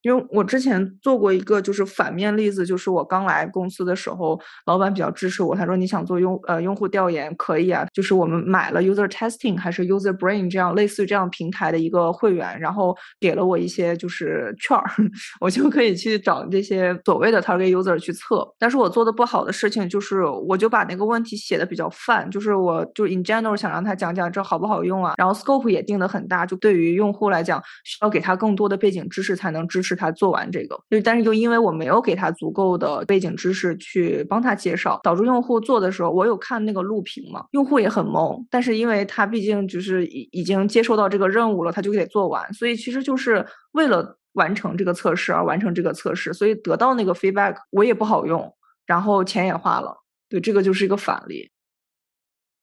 [0.04, 14.90] 因为我之前做过一个就是反面例子，就是我刚来公司的时候，老板比较支持我，他说你想做用呃用户调研可以啊，就是我们买了 user testing 还是 user brain 这样类似于这样平台的一个会员，然后给了我一些就是券儿，
[15.42, 18.48] 我就可以去找这些所谓的 target user 去测。
[18.60, 29.87] 但是我做的不好的事情就是，我就把那个问题写的比较泛，就是我就 in general 想让他讲讲这好不好用啊，然后 scope 也定的很大，就对于用户来讲，需要给他更多的背景知识才能支持。
[29.88, 38.46] 是他做完这个，就但是就因为我没有给他足够的背景知识去帮他介绍，导致用户做的时候，我有看那个录屏嘛，用户也很懵。
[38.50, 48.54] 但是因为他毕竟就是已已经接受到这个任务了，他就得做完，所以其实就是为了完成这个测试而完成这个测试，所以得到那个 feedback 我也不好用，
[48.86, 50.04] 然后钱也花了。
[50.30, 51.50] 对，这个就是一个反例。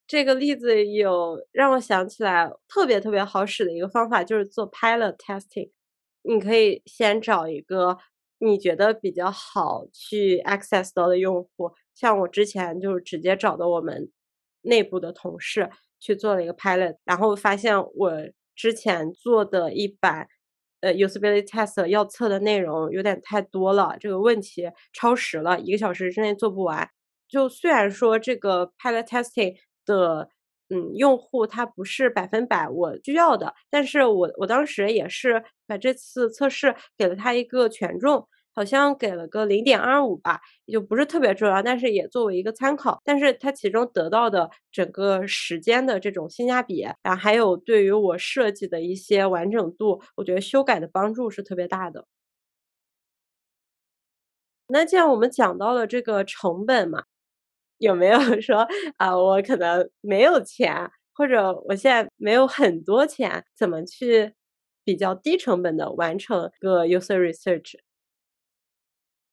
[0.06, 5.70] 这个例子有让我想起来特别特别好使的一个方法，就是做 pilot testing。
[6.26, 7.98] 你可以先找一个
[8.38, 14.10] 你觉得比较好去 access 到的用户，像我之前就是直接找的我们
[14.62, 18.12] 内部的同事去做了一个 pilot，然后发现我
[18.56, 20.26] 之前做的一版
[20.80, 26.88] 呃 usability test 要测的内容有点太多了，这个问题超时了，一个小时之内做不完。
[27.28, 30.30] 就虽然说这个 pilot testing 的。
[30.70, 43.00] 嗯，用户他不是百分百我需要的，但是我我当时也是把这次测试给了他一个权重，好像给了个零点二五吧，也就不是特别重要，但是也作为一个参考。
[43.04, 52.06] 但是它其中得到的整个时间的这种性价比，然后还有对于我设计的一些完整度，我觉得修改的帮助是特别大的。
[54.70, 57.04] 那既然我们讲到了这个成本嘛。
[57.78, 64.34] 有没有说啊，我可能没有钱，或者我现在没有很多钱，怎么去
[64.84, 67.74] 比较低成本的完成个 user research？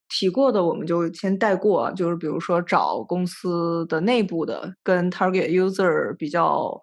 [0.10, 6.80] 提过的我们就先带过，就是比如说找公司的内部的跟 target user 比较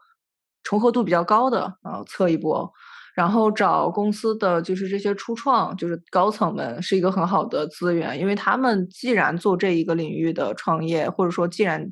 [0.62, 2.72] 重合度比较高的啊，测一波。
[3.18, 11.84] 然后找公司的就是这些初创，就是高层们是一个很好的资源，因为他们既然做这一个领域的创业，或者说既然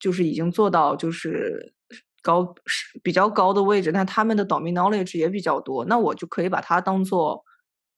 [0.00, 1.74] 就是已经做到就是
[2.22, 2.54] 高
[3.02, 7.44] 比较高的位置，那他们的 domain knowledge 也比较多，那我就可以把它当做。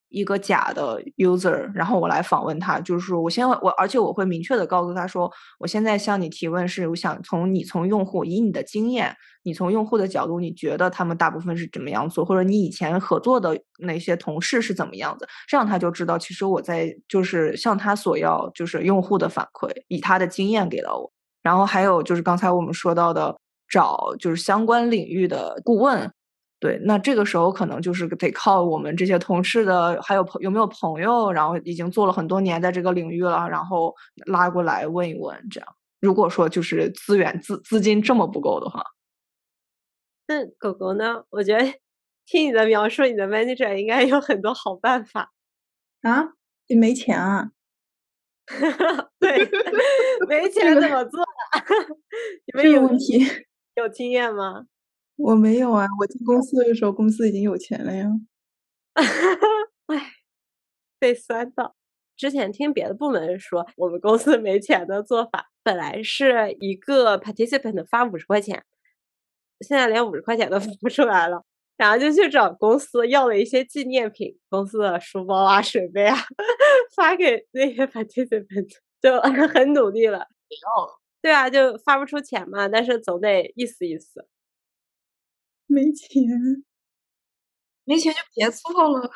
[0.08, 21.10] 一个假的 user，然后我来访问他，就是我先我，而且我会明确的告诉他说，我现在向你提问是，我想从你从用户以你的经验，你从用户的角度，你觉得他们大部分是怎么样做，或者你以前合作的那些同事是怎么样子，这样他就知道，其实我在就是向他索要就是用户的反馈，以他的经验给到我，
[21.42, 23.36] 然后还有就是刚才我们说到的
[23.68, 26.12] 找就是相关领域的顾问。
[26.64, 33.94] 对，那这个时候可能就是得靠我们这些同事的，还有朋有没有朋友，然后已经做了很多年在这个领域了，然后
[34.24, 35.68] 拉过来问一问，这样。
[36.00, 38.82] 如果说就是资源资资金这么不够的话，
[40.26, 41.24] 那狗狗呢？
[41.28, 41.62] 我觉得
[42.24, 45.32] 听你的描述，你的 manager 应该有很多好办法
[46.00, 46.30] 啊？
[46.68, 47.50] 你没钱啊？
[49.20, 49.50] 对，
[50.30, 51.22] 没钱怎么做？
[52.54, 53.18] 你们有问题
[53.74, 54.64] 有经验吗？
[55.18, 58.08] 我没有啊，我进公司的时候，公司已经有钱了呀。
[59.88, 60.12] 哎，
[60.98, 61.76] 被酸到。
[62.16, 68.64] 之前听别的部门说，我们公司没钱的做法，本来是一个 participant 发五十块钱，
[69.60, 71.44] 现在连五十块钱都发不出来了。
[71.76, 76.16] 然后就去找公司要了一些纪念品，公司的书包啊、水杯啊，
[76.96, 78.68] 发给那些 participant，
[79.02, 80.26] 就很努力了。
[81.22, 84.26] 对啊，就发不出钱嘛，但是总得意思意思。
[85.66, 86.64] 没钱，
[87.84, 89.10] 没钱就别做了。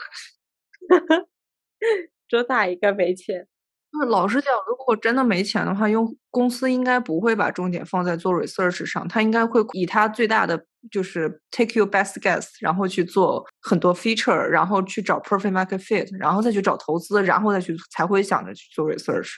[2.29, 3.47] 主打一个没钱。
[3.91, 19.31] 就是老实讲，如果真的没钱的话，用公司应该不会把重点放在做 research 上，他应该会以他最大的就是 take your best guess，然后去做很多 feature，然后去找 perfect market fit，然后再去找投资，然后再去才会想着去做 research。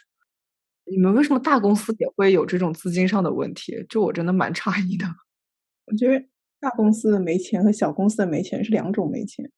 [0.90, 3.86] 你们为什么大公司也会有这种资金上的问题？
[3.88, 5.06] 就我真的蛮诧异的。
[5.86, 6.26] 我觉得
[6.60, 9.50] 大公司的没钱和小公司的没钱是两种没钱。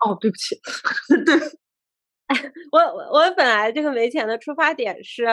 [0.00, 0.56] 哦，对不起，
[1.26, 1.58] 对。
[2.72, 2.80] 我
[3.12, 5.26] 我本来这个没钱的出发点是，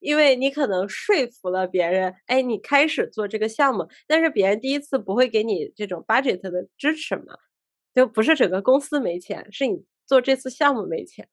[0.00, 7.36] 因为你可能说服了别人，哎，你开始做这个项目，但是别人第一次不会给你这种 budget 的支持嘛，
[7.94, 11.28] 就不是整个公司没钱，是你做这次项目没钱。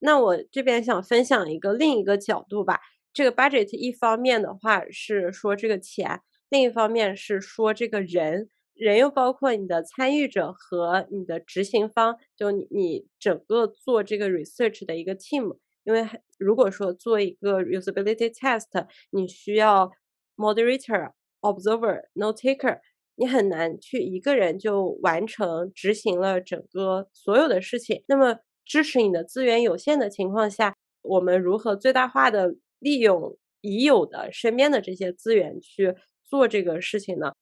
[0.00, 2.80] 那我这边想分享一个另一个角度吧，
[3.12, 8.50] 这个 budget 一方面的话是说这个钱，另一方面是说这个人。
[8.76, 15.58] 人又包括你的参与者和你的执行方，就你你整个做这个 research 的一个 team。
[15.84, 16.04] 因为
[16.38, 19.92] 如果说做一个 usability test，你需要
[20.34, 22.80] moderator、observer、note taker，
[23.14, 28.02] 你很难去一个人就完成执行了整个所有的事情。
[28.08, 35.94] 那么支持你的资源有限的情况下，我们如何最大化的利用已有的身边的这些资源去
[36.34, 37.32] 做这个事情呢？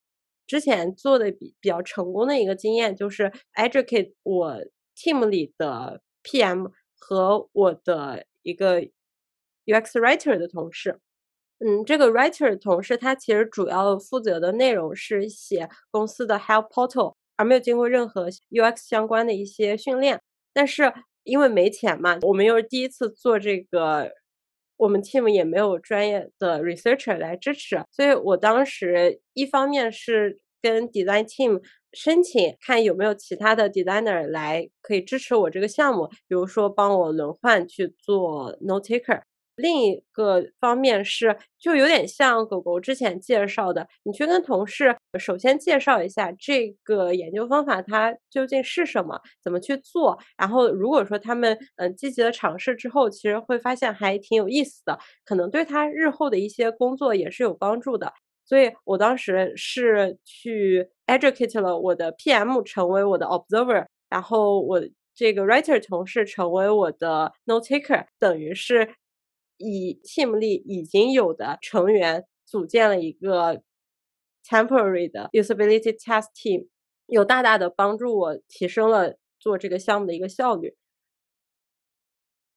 [0.47, 4.59] 之前做的比比较成功的一个经验就是 educate 我
[4.95, 8.82] team 里的 PM 和我的一个
[9.64, 10.99] UX writer 的同事。
[11.59, 20.20] 嗯，这个 writer 同事他其实主要负责的内容是写公司的 help portal，而没有经过任何 UX 相关的一些训练。
[20.53, 24.12] 但是因为没钱嘛，我们又是第一次做这个，
[24.83, 30.39] 我们 team 也没有专业的 researcher 来支持，所以我当时一方面是。
[30.62, 31.61] 跟 design team
[31.93, 39.22] 申请，看有没有其他的 designer 来可以支持我这个项目，比如说帮我轮换去做 note taker。
[39.57, 50.19] 另一个方面是，就有点像狗狗之前介绍的，你去跟同事首先介绍一下这个研究方法它究竟是什么，怎么去做。
[50.37, 58.13] 然后如果说他们嗯积极的尝试之后，其实会发现还挺有意思的，可能对他日后的一些工作也是有帮助的。
[58.45, 64.83] 所以我当时是去 educate 了我的 PM 成为我的 observer，然后我
[65.15, 68.89] 这个 writer 同事成为我的 note taker，等于是
[69.57, 73.63] 以 team 里已经有的成员组建了一个
[74.47, 76.69] temporary 的 usability test team，
[77.07, 80.77] 有大大的帮助我提升了做这个项目的一个效率。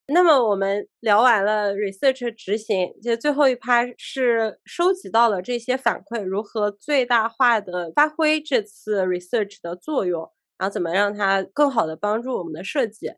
[0.08, 13.14] 那么我们聊完了 research 执行，就最后一趴是收集到了这些反馈，如何最大化的发挥这次 research 的作用，然后怎么让它更好的帮助我们的设计。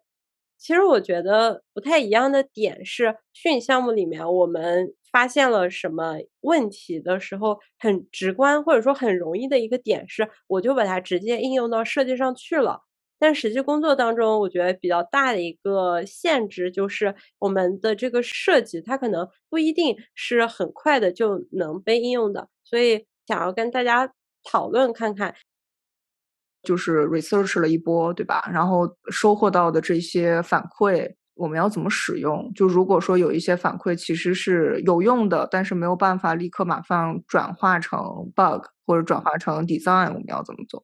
[0.58, 12.82] 其实我觉得不太一样的点是，虚拟项目里面我们发现了什么问题的时候，很直观或者说很容易的一个点是，我就把它直接应用到设计上去了。
[13.20, 22.48] 但实际工作当中，我觉得比较大的一个限制就是我们的这个设计，它可能不一定是很快的就能被应用的。
[22.64, 24.12] 所以想要跟大家
[24.44, 25.34] 讨论看看，
[26.68, 28.50] 就是 research 了一波，对吧？
[28.52, 32.52] 然后收获到的这些反馈，我们要怎么使用？
[32.54, 38.00] 就如果说有一些反馈其实是有用的，但是没有办法立刻马上转化成
[38.36, 40.84] bug 或者转化成 design，我们要怎么做？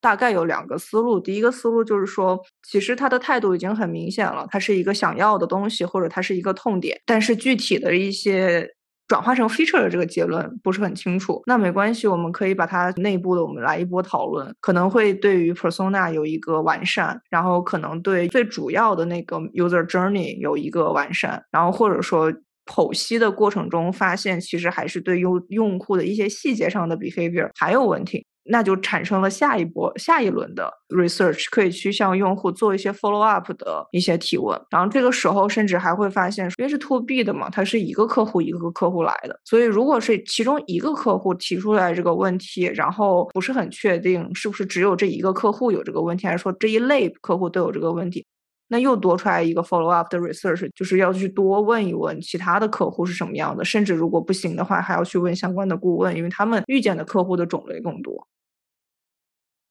[0.00, 8.68] 大概有两个思路，第一个思路就是说，其实他的态度已经很明显了，他是一个想要的东西，或者它是一个痛点，但是具体的一些
[9.08, 11.42] 转化成 feature 的这个结论不是很清楚。
[11.46, 22.32] 那没关系，我们可以把它内部的我们来一波讨论，可能会对于 persona 有一个完善，然后可能对最主要的那个 user journey 有一个完善，然后或者说
[22.66, 28.26] 剖析的过程中发现，其实还是对用用户的一些细节上的 behavior 还有问题。
[28.50, 34.58] 那就产生了下一波、下一轮的 research，可以去向用户做一些 follow up 的一些提问。
[34.70, 48.24] 然后这个时候甚至还会发现，因为是 to B 的嘛，它是一个客户一个客户来的，所以如果是其中一个客户提出来这个问题，然后不是很确定是不是只有这一个客户有这个问题，还是说这一类客户都有这个问题，
[48.68, 58.26] 那又多出来一个 follow up 的 research，就是要去多问一问其他的客户是什么样的，甚至如果不行的话，还要去问相关的顾问，因为他们遇见的客户的种类更多。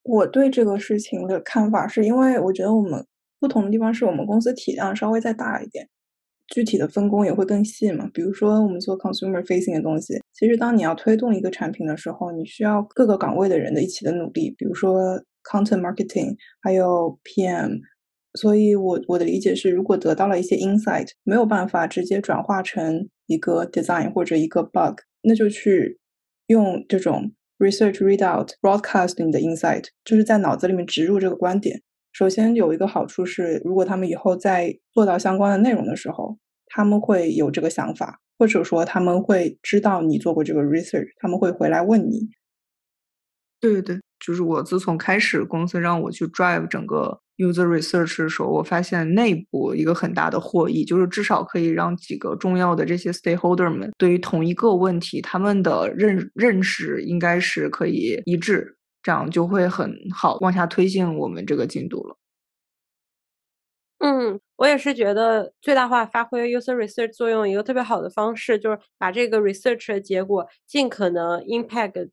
[0.08, 3.04] 我对这个事情的看法是因为我觉得我们
[3.38, 5.86] 不同的地方是我们公司体量稍微再大一点，
[6.46, 8.08] 具体的分工也会更细嘛。
[8.14, 17.80] 比如说我们做 consumer facing 的东西，其实当你要推动一个产品的时候，你需要各个岗位的人的一起的努力，比如说 content marketing，还有 PM。
[18.32, 25.98] 所以我我的理解是，如果得到了一些 insight，没有办法直接转化成一个 design 或者一个 bug，那就去
[26.46, 27.32] 用这种。
[27.58, 31.82] Research readout broadcasting 的 insight 就是在脑子里面植入这个观点。
[32.12, 42.28] 首先有一个好处是，如果他们以后在做到相关的内容的时候，他们会有这个想法，或者说他们会知道你做过这个 research，他们会回来问你。
[43.60, 47.20] 对对对，就是我自从开始公司让我去 drive 整个。
[47.38, 62.16] User research 的时候，我发现内部一个很大的获益，就是至少可以让几个重要的这些 stakeholder 们对于同一个问题，他们的认认识应该是可以一致，这样就会很好往下推进我们这个进度了。
[64.00, 72.10] 嗯，我也是觉得最大化发挥 user research 作用一个特别好的方式，就是把这个 research 的结果尽可能 impact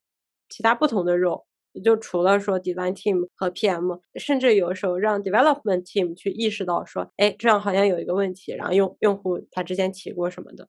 [0.49, 1.45] 其他不同的 role。
[1.84, 10.67] 就除了说 design team 和 PM，甚至有时候让 development team 去意识到说，哎，这样好像有一个问题，然后用用户他之前提过什么的。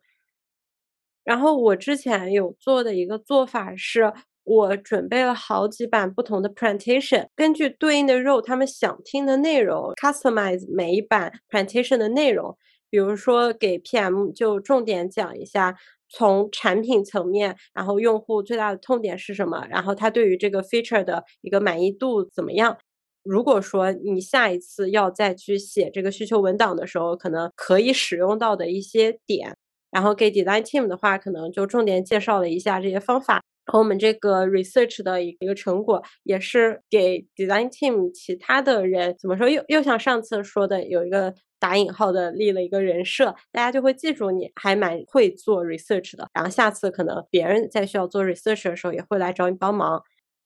[1.24, 4.12] 然后我之前有做的一个做法是，
[4.44, 12.56] 我准备了好几版不同的 presentation，根据对应的 role 他们想听的内容，customize 每一版 presentation 的内容。
[12.90, 15.76] 比如说给 PM 就重点讲一下。
[16.08, 19.66] 从产品层面，然后用户最大的痛点是什么？
[19.68, 22.78] 然后他对于这个 feature 的一个满意度怎么样？
[23.24, 29.56] 如果说你下一次要再去写这个需求文档的时候，可能可以使用到的一些点，
[29.90, 33.42] 然后给 design team 的话，可能就重点介绍了一下这些方法。
[33.78, 39.48] 我们这个 research 的一个成果，也是给 design team 其他的人怎么说？
[39.48, 41.34] 又又像上次说的，有一个。
[41.58, 46.28] 打引号的立了一个人设，大家就会记住你还蛮会做 research 的。
[46.34, 50.02] 然后下次可能别人在需要做 research 的时候，也会来找你帮忙。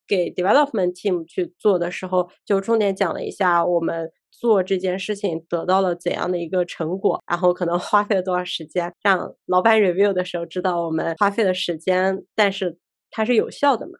[0.06, 12.78] 给 development team 去做的时候，就重点讲了一下我们做这件事情得到了怎样的一个成果，然后可能花费了多少时间，让老板 review 的时候知道我们花费的时间，但是
[13.10, 13.92] 它是有效的嘛？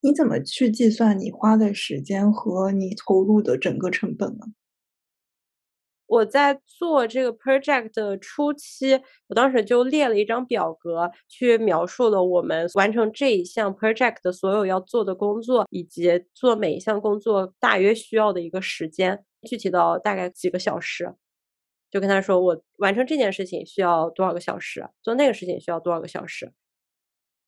[0.00, 4.46] 你怎么去计算你花的时间和你投入的整个成本呢？
[6.06, 21.12] 我在做这个 project 的初期，我当时就列了一张表格，去描述了我们完成这一项 project 的所有要做的工作，以及做每一项工作大约需要的一个时间，具体到大概几个小时。
[21.90, 26.52] 就跟他说，我完成这件事情需要多少个小时，做那个事情需要多少个小时。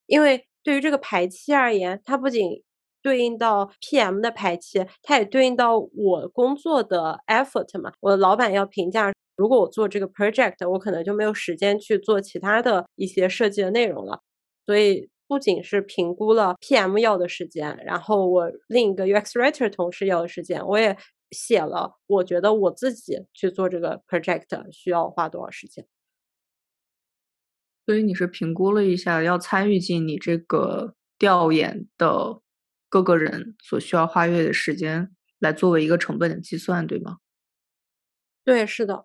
[0.09, 2.65] 因为对于这个排期而言，它不仅
[3.01, 7.93] 对应到 PM 的排期，它也对应到我工作的 effort 嘛。
[8.01, 14.21] 我的老板要评价，如果我做这个 project，我可能就没有时间去做其他的一些设计的内容了。
[14.67, 20.97] 所以不仅是评估了 PM 要的时间，然后我另一个 UX writer 同事要的时间，我也
[21.31, 25.87] 写了，我觉得我自己去做这个 project 需要花多少时间。
[27.89, 32.43] 所以你是评估了一下要参与进你这个调研的。
[32.91, 37.19] 各个人所需要花费的时间来作为一个成本的计算，对吗？
[38.45, 39.05] 对，是的。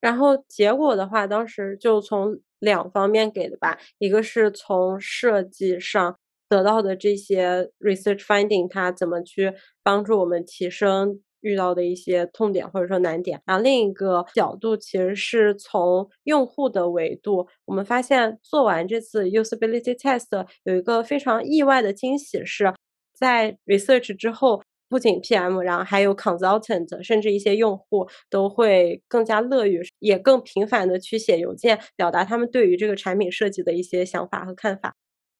[0.00, 6.18] 然后结果的话，当时就从两方面给的吧，一个是从设计上
[6.48, 13.40] 得到的这些 research finding，它怎么去帮助我们提升遇到的一些痛点或者说难点。
[13.46, 22.72] 然后另一个角度其实是从用户的维度，我们发现做完这次 usability test 有一个非常意外的惊喜是。
[23.18, 34.94] 在 research 之后，不仅 PM，然后还有 consultant，甚至一些用户都会更加乐于，也更频繁的去写邮件，表达他们对于这个产品设计的一些想法和看法。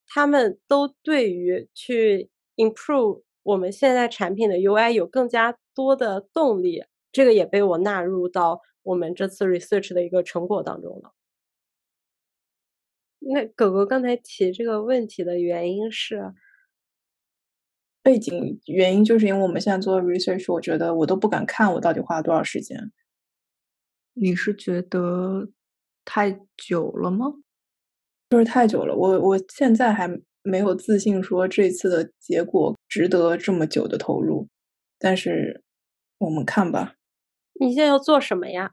[0.09, 6.84] 他们都对于去 improve 我们现在产品的 UI 有更加多的动力。
[7.12, 11.14] 这个也被我纳入到我们这次 research 的一个成果当中了。
[13.20, 16.34] 那狗狗刚才提这个问题的原因是？
[18.03, 22.92] 背景原因，就是因为我们现在做的 research，我觉得我都不敢看我到底花了多少时间。
[24.12, 25.49] 你是觉得
[26.05, 27.32] 太久了吗？
[28.30, 30.09] 就是太久了，我我现在还
[30.47, 34.49] 没有自信说这次的结果值得这么久的投入，
[34.99, 35.62] 但是
[36.18, 36.94] 我们看吧。
[37.61, 38.72] 你现在要做什么呀？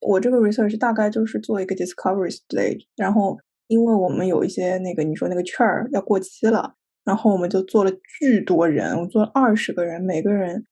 [0.00, 6.74] 我这个 research 大概就是做一个 discovery stage，然后因为我们有一些那个你说那个券儿要过期了，
[7.04, 10.66] 然后我们就做了巨多人，我做了二十个人，每个人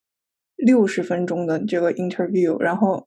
[0.56, 3.06] 六十分钟的这个 interview，然后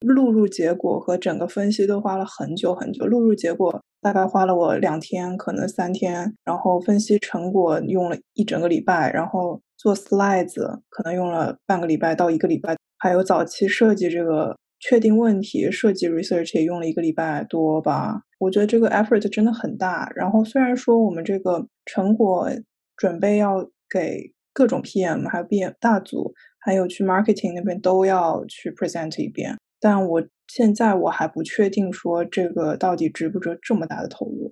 [0.00, 3.80] 录入结果和整个分析都花了很久很久，录入结果。
[4.00, 10.54] 大概花了我两天，可能三天，然后分析成果用了一整个礼拜，然后做 slides
[10.88, 18.22] 可能用了半个礼拜到一个礼拜，还有早期设计这个确定问题设计 research 也用了一个礼拜多吧。
[18.38, 20.08] 我觉得这个 effort 真的很大。
[20.14, 22.48] 然后虽然说我们这个成果
[22.96, 30.28] 准备要给各种 PM，还有 BM 大组，还有去 marketing 那边都要去 present 一遍，但我。
[30.50, 34.50] 现在我还不确定说这个到底值不值这么大的投入。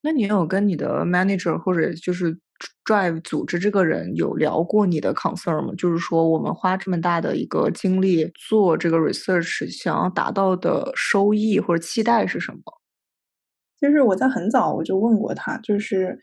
[0.00, 2.40] 那你有跟你的 manager 或者就是
[2.86, 5.74] drive 组织这个人有聊过你的 concern 吗？
[5.76, 12.62] 就是说我们花这么大的一个精力做这个 research，想要达到的收益或者期待是什么？
[13.78, 16.18] 就是我在很早我就问过他，就是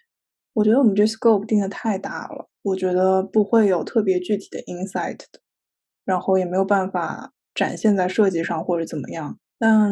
[0.54, 5.40] 我觉得我们这 scope 定的太大了，我觉得不会有特别具体的 insight 的，
[6.08, 7.34] 然后也没有办法。
[7.56, 9.92] 展现在设计上或者怎么样，但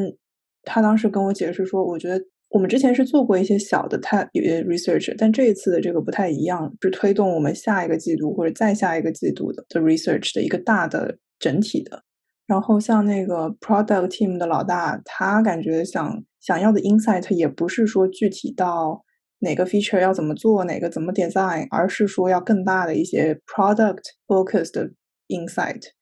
[0.61, 12.03] 他当时跟我解释说，我觉得我们之前是做过一些小的他 research，但这一次的这个不太一样，是推动我们下一个季度或者再下一个季度的的 research 的一个大的整体的。
[12.45, 19.03] 然后像那个 product team 的老大，他感觉想想要的 insight 也不是说具体到
[19.39, 24.91] 哪个 feature 要怎么做，哪个怎么 design，而是说要更大的一些 product focused
[25.29, 25.94] insight。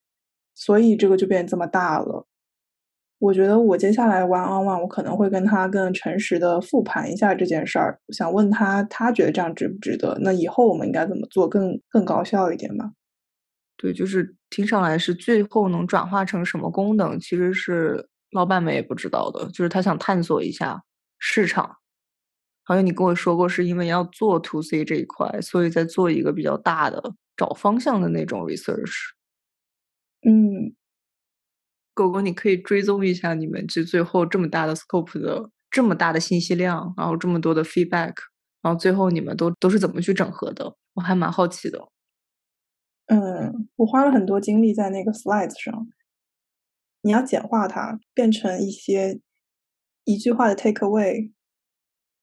[0.66, 2.26] 所以这个就变这么大了。
[3.20, 10.18] 我觉得我接下来 one on one，我可能会跟他更诚实的复盘一下这件事儿，想问他，他觉得这样值不值得？
[10.22, 12.92] 那以后我们应该怎么做更更高效一点吧？
[13.78, 19.46] 对，就是听上来是最后能转化成什么功能，其实是老板们也不知道的。
[19.48, 20.84] 就是他想探索一下
[21.18, 21.78] 市场，
[22.64, 28.92] 好像你跟我说过，是因为要做 to C 这一块，所以在做一个比较大的找方向的那种 research。
[30.26, 30.76] 嗯，
[31.94, 38.14] 狗狗，你可以追踪一下你们这最后这么大的 scope 的这么大的信息量，然后这么多的 feedback，
[38.62, 40.76] 然后最后你们都都是怎么去整合的？
[40.94, 41.80] 我还蛮好奇的。
[43.08, 45.88] 嗯，我花了很多精力在那个 slides 上，
[47.02, 49.20] 你要简化它，变成一些
[50.06, 51.34] 一句话的 take away，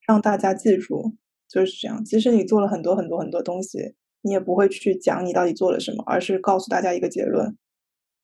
[0.06, 2.02] 让大家记住，就是这样。
[2.02, 7.54] 即使你做了很多很多很多东西，你也不会去讲你到底做了什么，而是告诉大家一个结论。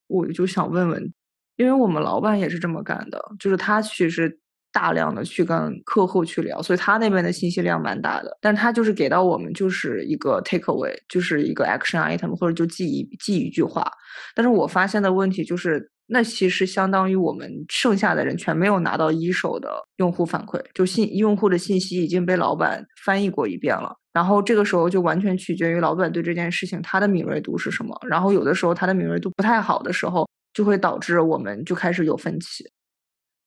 [0.09, 1.13] 我就想问问，
[1.57, 4.39] 因为我们老板也是这么干的，就是他其实
[4.73, 8.37] 大量的去跟客户去聊，所以他那边的信息量蛮大的。
[8.41, 13.91] 但他就是给到我们就是一个 take away，就是一个 action item，或者就记一记一句话。
[14.35, 23.93] 但是我发现的问题就是，那其实相当于我们剩下的人全没有拿到一手的用户反馈，就信用户的信息已经被老板翻译过一遍了。
[24.13, 27.95] 然后这个时候就完全取决于老板对这件事情他的敏锐度是什么。
[28.09, 32.65] 然后有的时候他的敏锐度不太好的时候，就会导致我们就开始有分歧。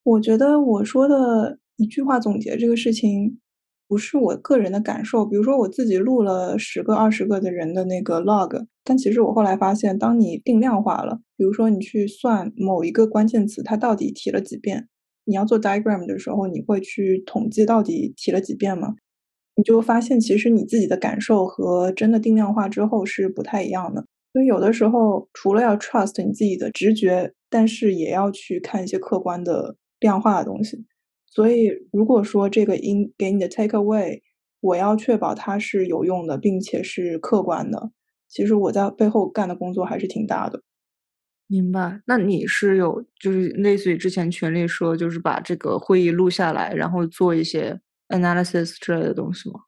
[0.03, 3.39] 我觉得我说的一句话总结这个事情，
[3.89, 5.25] 不是我个人的感受。
[5.25, 14.87] 比如说我自己录了十个、二十个的人的那个 log，但其实我后来发现，当你定量化了，比如说你去算某一个关键词它到底提了几遍，
[15.25, 18.95] 你要做 diagram 的时候，你会去统计到底提了几遍吗？
[19.55, 24.05] 你就发现，其实你自己的感受和真的定量化之后是不太一样的。
[24.31, 30.85] 所以有的时候，除了要 trust 你自己的直觉，但是也要去看一些客观的量化的东西。
[31.32, 34.21] 所以，如果说这个应给你的 take away，
[34.61, 37.91] 我要确保它是有用的，并且是客观的。
[38.27, 40.61] 其实我在背后干的工作还是挺大的。
[41.47, 42.01] 明白？
[42.05, 47.80] 那你是有就是类似于之前群里说，就是把这个会议录下来，然后做一些。
[48.09, 49.59] analysis 之类的东西吗？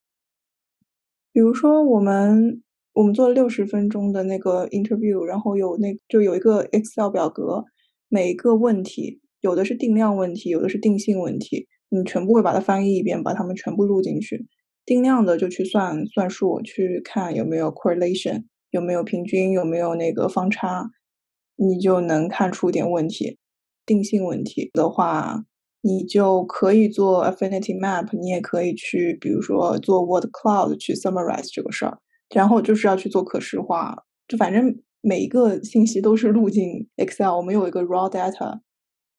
[1.31, 7.63] 比如说，我们我们做了六十分钟的那个 interview，然后有那就有一个 Excel 表格，
[8.09, 14.47] 每一个问题有的是定量问题，有的是定性问题，你全部会把它翻译一遍，把它们全部录进去。
[14.85, 20.89] 定量的就去算算数，去看有没有 correlation，有没有平均，有没有那个方差，
[21.57, 23.37] 你就能看出点问题。
[23.85, 25.43] 定性问题的话。
[25.83, 31.97] 你就可以做 Affinity Map，你也可以去，比如说做 Word Cloud 去 summarize 这个事儿，
[32.35, 37.35] 然后就是要去做可视化，就反正每一个信息都是录进 Excel。
[37.35, 38.59] 我们有一个 raw data，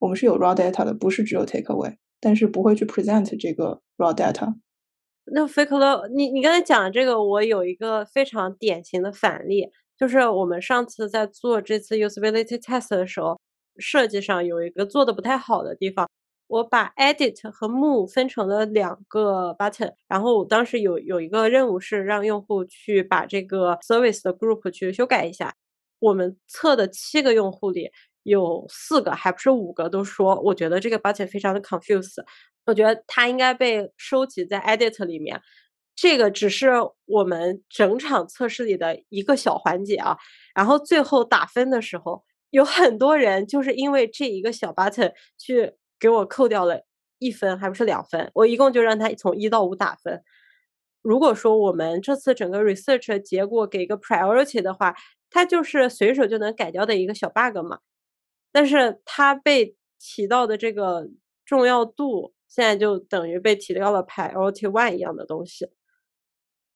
[0.02, 4.52] 我们是有 raw data 的，不是只有 takeaway，但是不会去 present 这个 raw data。
[5.26, 13.40] 那 Fake Log，你你刚才讲的这个，我有一个非常典型的反例，就是我们上次在做这次 usability test 的时候，
[13.78, 16.08] 设计上有一个做的不太好的地方。
[16.48, 25.54] 我把 edit 和 move 分成了两个 button，然后我当时有有一个任务是让用户去把这个 service 的 group 去修改一下。
[26.00, 27.92] 我们测的七个用户里
[28.22, 32.22] 有四个，还不是五个，都说我觉得这个 button 非常的 confuse，
[32.66, 35.40] 我觉得它应该被收集在 edit 里面。
[35.94, 36.70] 这个只是
[37.06, 40.16] 我们整场测试里的一个小环节啊。
[40.54, 45.74] 然后最后打分的时候，有很多人就是因为这一个小 button 去。
[46.02, 46.80] 给我扣掉了
[47.20, 48.28] 一分，还不是两分？
[48.34, 50.20] 我一共就让他从一到五打分。
[51.00, 54.96] 如果说我们这次整个 research 结果给个 priority 的话，
[55.30, 57.78] 它就是随手就能改掉的一个小 bug 嘛。
[58.52, 61.08] 但是它被提到的这个
[61.44, 65.66] 重要度，现在就等于被提到了 priority one 一样的东西。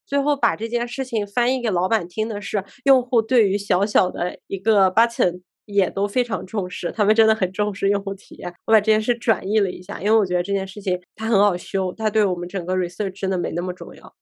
[0.05, 5.43] 最后把这件事情翻译给老板听的是，用户对于小小的一个 button。
[5.67, 8.55] 也都非常重视，他们真的很重视用户体验。
[8.67, 14.15] 我把这件事转译了一下，因为我觉得这件事情它很好修，它对我们整个 research 真的没那么重要。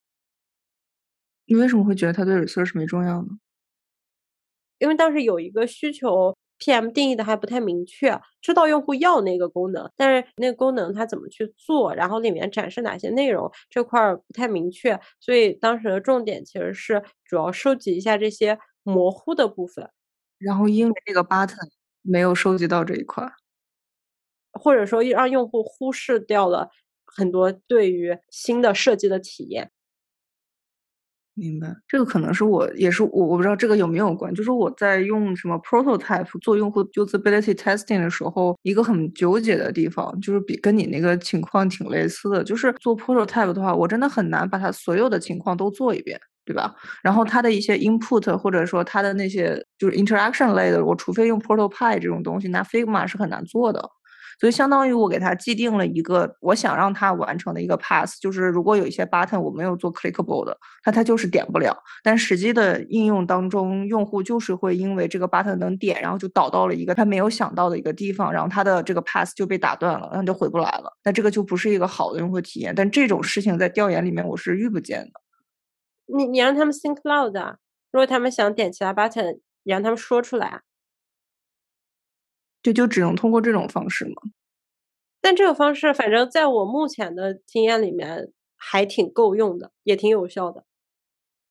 [1.45, 3.29] 你为什么会觉得它对 research 没重要呢？
[4.79, 6.35] 因为当时有一个需求
[6.65, 19.89] ，PM 定义的还不太明确，知道用户要那个功能，但是那个功能它怎么去做，然后里面展示哪些内容这块儿不太明确，所以当时的重点其实是主要收集一下这些模糊的部分。
[20.39, 21.57] 然后因为这个 button
[22.03, 23.25] 没有收集到这一块，
[24.53, 26.71] 或者说让用户忽视掉了
[27.07, 29.71] 很多对于新的设计的体验。
[31.37, 46.21] 明白，这个可能是我也是我我不知道这个有没有关，就是我在用什么 prototype 做用户 usability testing 的时候，一个很纠结的地方，就是比跟你那个情况挺类似的，就是做 prototype 的话，我真的很难把它所有的情况都做一遍。
[46.47, 46.75] 对吧？
[47.03, 53.81] 然后它的一些 input 或者说它的那些就是 interaction 类的，我除非用 prototype 这种东西，拿 Figma 是很难做的。
[54.41, 61.77] 所以相当于我给他既定了一个我想让他完成的一个 path，就是如果有一些 button 我没有做 clickable 的，那它就是点不了。
[62.03, 70.93] 但实际的应用当中，用户就是会因为这个 button 能点，然后就导到了一个他没有想到的一个地方，然后他的这个 path 就被打断了，然后就回不来了。
[71.05, 72.75] 那这个就不是一个好的用户体验。
[72.75, 75.21] 但这种事情在调研里面我是遇不见的。
[76.07, 77.57] 你你让他们 think loud 啊！
[77.91, 80.61] 如果他们想点其他 button，你让他们说出来啊。
[82.65, 84.15] 就就只能通过这种方式吗？
[85.21, 90.65] 但这个方式，反正在我目前的经验里面还挺够用的，也挺有效的。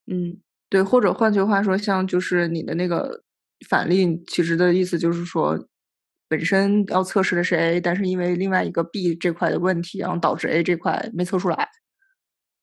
[0.07, 0.83] 嗯，对。
[0.83, 3.23] 或者换句话说，像就是你的那个
[3.69, 5.67] 反例，其实的意思就是说，
[6.27, 11.69] 本身要测试的是 A，但是因为另外一个 B 这块的问题，然后导致 A 这块没测出来。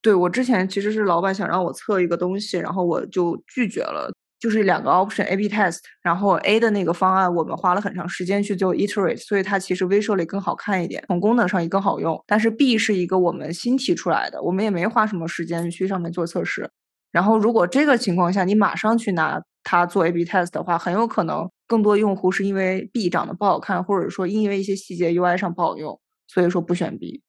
[0.03, 12.21] 对我之前其实是老板想让我测一个东西，然后我就拒绝了，就是两个 option A/B test，然后 A 的那个方案我们花了很长时间去做 iterate，所以它其实 visually 更好看一点，从功能上也更好用。
[12.27, 16.71] 但是 B 是一个我们新提出来的，我们也没花什么时间去上面做测试。
[17.13, 27.23] 然后如果这个情况下你马上去拿它做 A/B test 的话，很有可能更多用户是因为 B 长得不好看，或者说因为一些细节 UI 上不好用，所以说不选 B。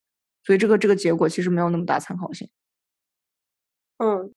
[0.45, 2.47] 所以这个这个结果其实没有那么大参考性。
[3.99, 4.33] 嗯，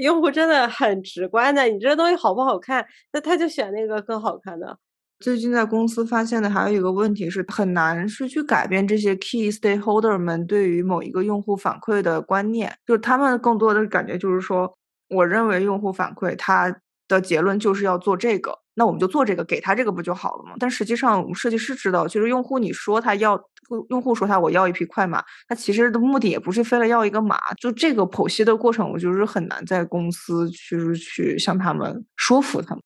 [0.00, 4.78] 用户真的很直观的，你这东西好不好看，那他就选那个更好看的。
[5.20, 14.72] 最近在公司发现的还有一个问题是，很难是去改变这些 key stakeholder 们对于某一个用户反馈的观念，就是他们更多的感觉就是说，
[15.08, 16.72] 我认为用户反馈他
[17.08, 18.56] 的结论就是要做这个。
[18.74, 20.54] 那我们就做这个，给他这个不就好了吗？
[20.60, 23.36] 但实际上，我们设计师知道，其实用户你说他要，
[23.90, 27.38] 用户说他我要一匹快马，他其实的目的也不是非得要一个马。
[27.54, 32.82] 就这个剖析的过程，我就是很难在公司去去向他们说服他们。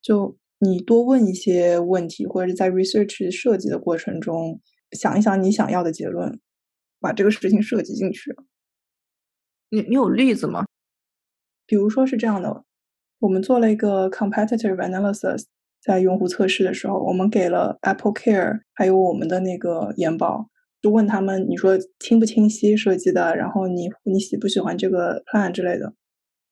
[0.00, 4.60] 就你多问一些问题，或者是在 research 设计的过程中，
[4.92, 6.40] 想一想你想要的结论，
[7.00, 8.34] 把这个事情设计进去。
[9.70, 10.64] 你你有例子吗？
[11.66, 12.64] 比如说是这样的。
[13.18, 15.44] 我们做了一个 competitive analysis，
[15.82, 20.48] 在用户测试的时候，我们给了 Apple Care 还有我们的那个研保，
[20.82, 25.94] 就问他们，你说清不清晰设计的，然后你你喜不喜欢这个 plan 之类的。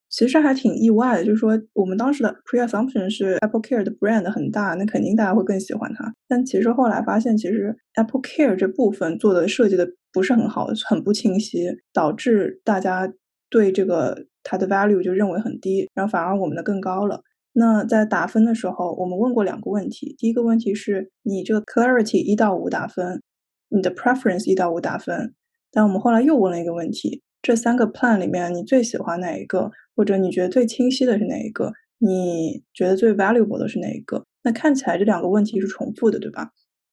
[0.08, 6.14] 其实还挺意外的，就是说我们当时的 pre-assumption 是 Apple Care 的 brand 很大，那肯定大家会更喜欢它。
[6.28, 13.12] 但其实后来发现，其实 Apple Care 这部分做的设计的不是很好，很不清晰，导致大家
[13.50, 17.22] 对这个它的 value 就认为很低，然后反而我们的更高了。
[17.58, 23.22] 那在打分的时候，我们问过两个问题，第一个问题是你这个 clarity 一到五打分，
[23.70, 25.34] 你的 preference 一到五打分。
[25.72, 29.70] 但我们后来又问了一个问题，这三个 plan 里面你最喜欢哪一个？
[29.94, 31.72] 或者你觉得最清晰的是哪一个？
[31.96, 34.22] 你觉得最 valuable 的是哪一个？
[34.42, 36.50] 那看起来这两个问题是重复的，对吧？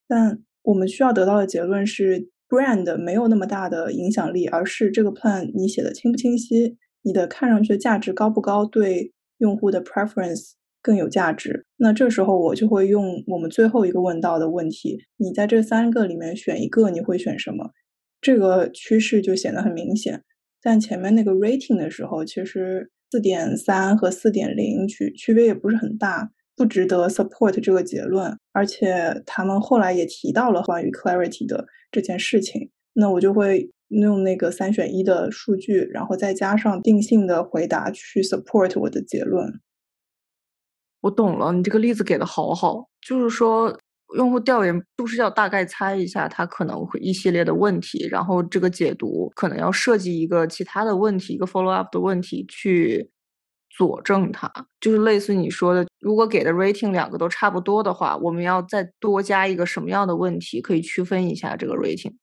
[0.07, 9.11] 但我们需要得到的结论是，brand 没有那么大的影响力，而是这个 plan 你写的清不清晰，你的看上去的价值高不高，对
[9.43, 11.65] 用户的 preference 更有价值。
[11.75, 17.71] 那这时候我就会用我们最后一个问到的问题：你在这三个里面选一个，你会选什么？
[18.21, 20.23] 这个趋势就显得很明显。
[20.61, 28.33] 但前面那个 rating 的时候，其实四点三和四点零区区别也不是很大，不值得 support 这个结论。
[28.53, 33.69] 而且他们后来也提到了关于 clarity 的这件事情，那我就会
[34.01, 39.61] 用那个三选一的数据，然后再加上定性的回答去 support 我的结论。
[41.01, 43.77] 我懂了，你这个例子给的好好，就是说。
[44.15, 53.09] 用户调研不是要大概猜一下他可能会一系列的问题，然后这个解读可能要设计一个其他的问题，一个 follow up 的问题去
[53.75, 62.13] 佐证它，就是类似你说的，如果给的 rating 两个都差不多的话，我们要再多加一个什么样的问题可以区分一下这个 rating？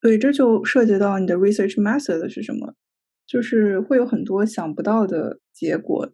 [0.00, 2.74] 对，这就涉及到你的 research method 是什么，
[3.26, 6.12] 就是会有很多想不到的结果。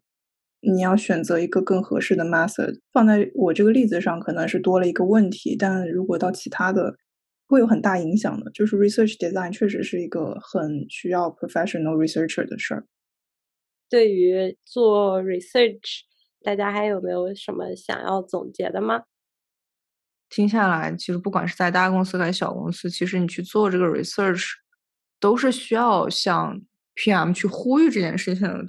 [0.66, 6.96] 你要选择一个更合适的 method，放在我这个例子上可能是多了一个问题，但如果到其他的，
[7.46, 8.50] 会有很大影响的。
[8.52, 12.86] 就是 research design 确实是一个很需要 professional researcher 的事儿。
[13.90, 16.00] 对于做 research，
[16.42, 19.02] 大家还有没有什么想要总结的吗？
[20.34, 24.44] 听下来，其实不管是在大公司还是小公司，其实你去做这个 research，
[25.20, 26.60] 都是需要向
[26.96, 28.66] PM 去呼吁这件事情的。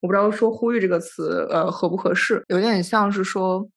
[0.00, 2.42] 我不知道说“呼吁”这个词，呃，合不合适？
[2.48, 3.68] 有点像是说，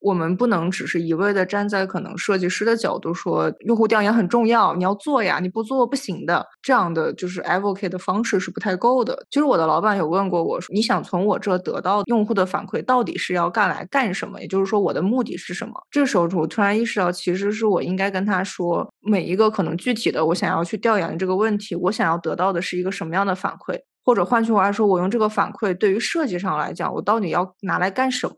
[0.00, 6.46] 我们不能只是一味的站在可能设计师的角度说，用户调研很重要，你要做呀，你不做不行的。
[6.62, 9.26] 这样的就是 advocate 的方式是不太够的。
[9.30, 14.40] 其实我的老板有问过我，你想从我这得到用户的反馈，到底是要干来干什么？
[14.40, 15.72] 也就是说，我的目的是什么？
[15.90, 23.78] 这时候我突然意识到，其实是我应该跟他说，每一个可能具体的我想要去调研的这个问题，我想要得到的是一个什么样的反馈。
[24.04, 28.34] 或者换句话说，我用这个反馈对于设计上来讲，我到底要拿来干什么？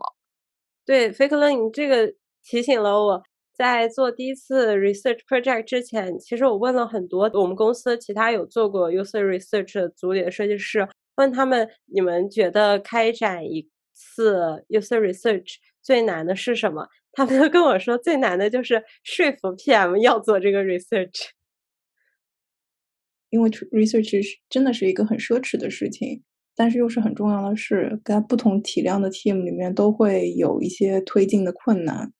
[0.86, 2.12] 对，Fake Learning 这个
[2.42, 3.22] 提醒了我，
[3.52, 16.88] 在做第一次 research project 之前，其实我问了很多我们公司其他有做过 user research 的组里的设计师，问他们你们觉得开展一次 user research 最难的是什么？
[17.12, 21.30] 他们都跟我说，最难的就是说服 PM 要做这个 research。
[23.30, 26.22] 因为 research 是真的是一个很奢侈的事情，
[26.60, 27.98] 但是又是很重要的事。
[28.04, 32.12] 在不同体量的 team 里面，都会有一些推进的困难，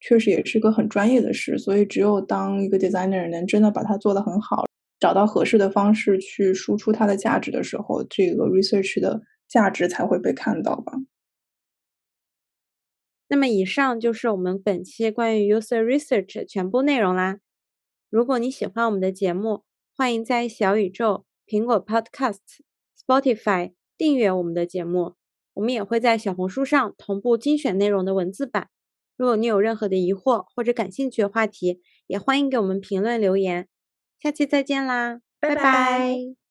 [0.00, 1.56] 确实也是个很专业的事。
[1.56, 4.64] 所以，只有当一个 designer 能真的把它做得很好，
[4.98, 10.94] 找到合适的方式去输出它的价值的时候，这个 research 的价值才会被看到吧。
[13.28, 17.38] 那么，以上就是我们本期关于 user research 的全部内容啦。
[18.10, 19.62] 如果你喜欢我们的节目，
[19.94, 22.40] 欢迎在小宇宙、苹果 Podcast、
[23.06, 25.14] Spotify 订阅我们的节目。
[25.54, 28.68] 我们也会在小红书上同步精选内容的文字版。
[29.16, 33.68] 如果你有任何的疑惑或者感兴趣的话题，也欢迎给我们评论留言。
[34.20, 36.45] 下期再见啦，拜拜。